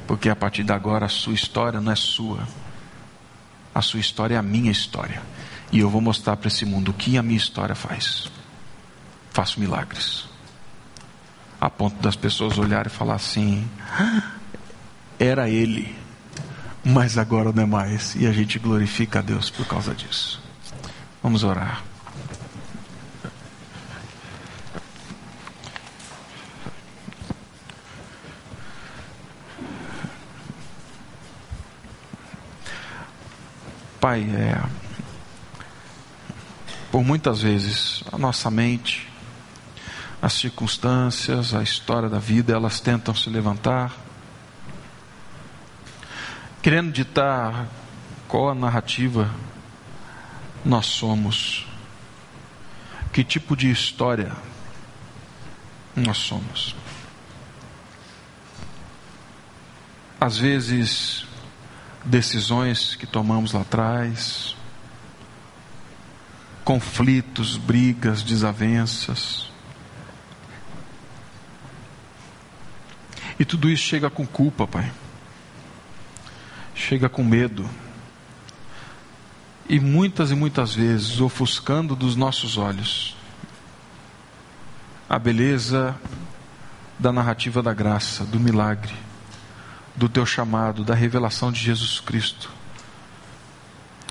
porque 0.06 0.28
a 0.28 0.36
partir 0.36 0.64
de 0.64 0.72
agora 0.72 1.06
a 1.06 1.08
sua 1.08 1.32
história 1.32 1.80
não 1.80 1.90
é 1.90 1.96
sua, 1.96 2.46
a 3.74 3.80
sua 3.80 4.00
história 4.00 4.34
é 4.34 4.36
a 4.36 4.42
minha 4.42 4.70
história, 4.70 5.22
e 5.72 5.78
eu 5.78 5.88
vou 5.88 6.02
mostrar 6.02 6.36
para 6.36 6.48
esse 6.48 6.66
mundo 6.66 6.90
o 6.90 6.92
que 6.92 7.16
a 7.16 7.22
minha 7.22 7.38
história 7.38 7.74
faz. 7.74 8.30
Faço 9.30 9.58
milagres 9.58 10.28
a 11.58 11.70
ponto 11.70 12.02
das 12.02 12.16
pessoas 12.16 12.58
olharem 12.58 12.92
e 12.92 12.94
falar 12.94 13.14
assim: 13.14 13.66
ah, 13.98 14.30
era 15.18 15.48
ele, 15.48 15.96
mas 16.84 17.16
agora 17.16 17.50
não 17.50 17.62
é 17.62 17.66
mais. 17.66 18.14
E 18.14 18.26
a 18.26 18.32
gente 18.32 18.58
glorifica 18.58 19.20
a 19.20 19.22
Deus 19.22 19.48
por 19.48 19.66
causa 19.66 19.94
disso. 19.94 20.38
Vamos 21.22 21.44
orar. 21.44 21.82
Pai, 34.00 34.22
é, 34.22 34.62
por 36.90 37.02
muitas 37.02 37.42
vezes 37.42 38.02
a 38.12 38.18
nossa 38.18 38.50
mente 38.50 39.08
as 40.20 40.32
circunstâncias, 40.32 41.54
a 41.54 41.62
história 41.62 42.08
da 42.08 42.18
vida, 42.18 42.52
elas 42.52 42.80
tentam 42.80 43.14
se 43.14 43.30
levantar, 43.30 43.94
querendo 46.60 46.92
ditar 46.92 47.68
qual 48.26 48.50
a 48.50 48.54
narrativa 48.54 49.30
nós 50.64 50.86
somos, 50.86 51.66
que 53.12 53.22
tipo 53.22 53.56
de 53.56 53.70
história 53.70 54.32
nós 55.94 56.18
somos. 56.18 56.74
Às 60.20 60.36
vezes, 60.36 61.27
decisões 62.08 62.96
que 62.96 63.06
tomamos 63.06 63.52
lá 63.52 63.60
atrás, 63.60 64.56
conflitos, 66.64 67.56
brigas, 67.56 68.22
desavenças, 68.22 69.48
E 73.38 73.44
tudo 73.44 73.70
isso 73.70 73.84
chega 73.84 74.10
com 74.10 74.26
culpa, 74.26 74.66
Pai. 74.66 74.90
Chega 76.74 77.08
com 77.08 77.22
medo. 77.22 77.68
E 79.68 79.78
muitas 79.78 80.32
e 80.32 80.34
muitas 80.34 80.74
vezes 80.74 81.20
ofuscando 81.20 81.94
dos 81.94 82.16
nossos 82.16 82.56
olhos 82.56 83.16
a 85.08 85.18
beleza 85.18 85.94
da 86.98 87.12
narrativa 87.12 87.62
da 87.62 87.72
graça, 87.72 88.24
do 88.24 88.40
milagre, 88.40 88.94
do 89.98 90.08
teu 90.08 90.24
chamado, 90.24 90.84
da 90.84 90.94
revelação 90.94 91.50
de 91.50 91.60
Jesus 91.60 91.98
Cristo 91.98 92.48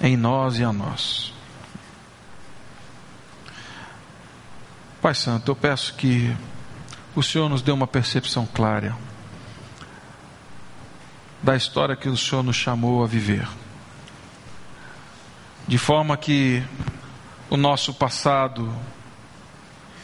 em 0.02 0.18
nós 0.18 0.60
e 0.60 0.64
a 0.64 0.74
nós. 0.74 1.34
Pai 5.02 5.16
Santo, 5.16 5.50
eu 5.50 5.56
peço 5.56 5.94
que 5.94 6.36
o 7.16 7.24
Senhor 7.24 7.48
nos 7.48 7.62
dê 7.62 7.72
uma 7.72 7.88
percepção 7.88 8.46
clara 8.46 8.98
da 11.42 11.56
história 11.56 11.96
que 11.96 12.10
o 12.10 12.18
Senhor 12.18 12.44
nos 12.44 12.58
chamou 12.58 13.02
a 13.02 13.08
viver. 13.08 13.48
De 15.66 15.78
forma 15.78 16.18
que 16.18 16.62
o 17.50 17.56
nosso 17.56 17.94
passado 17.94 18.76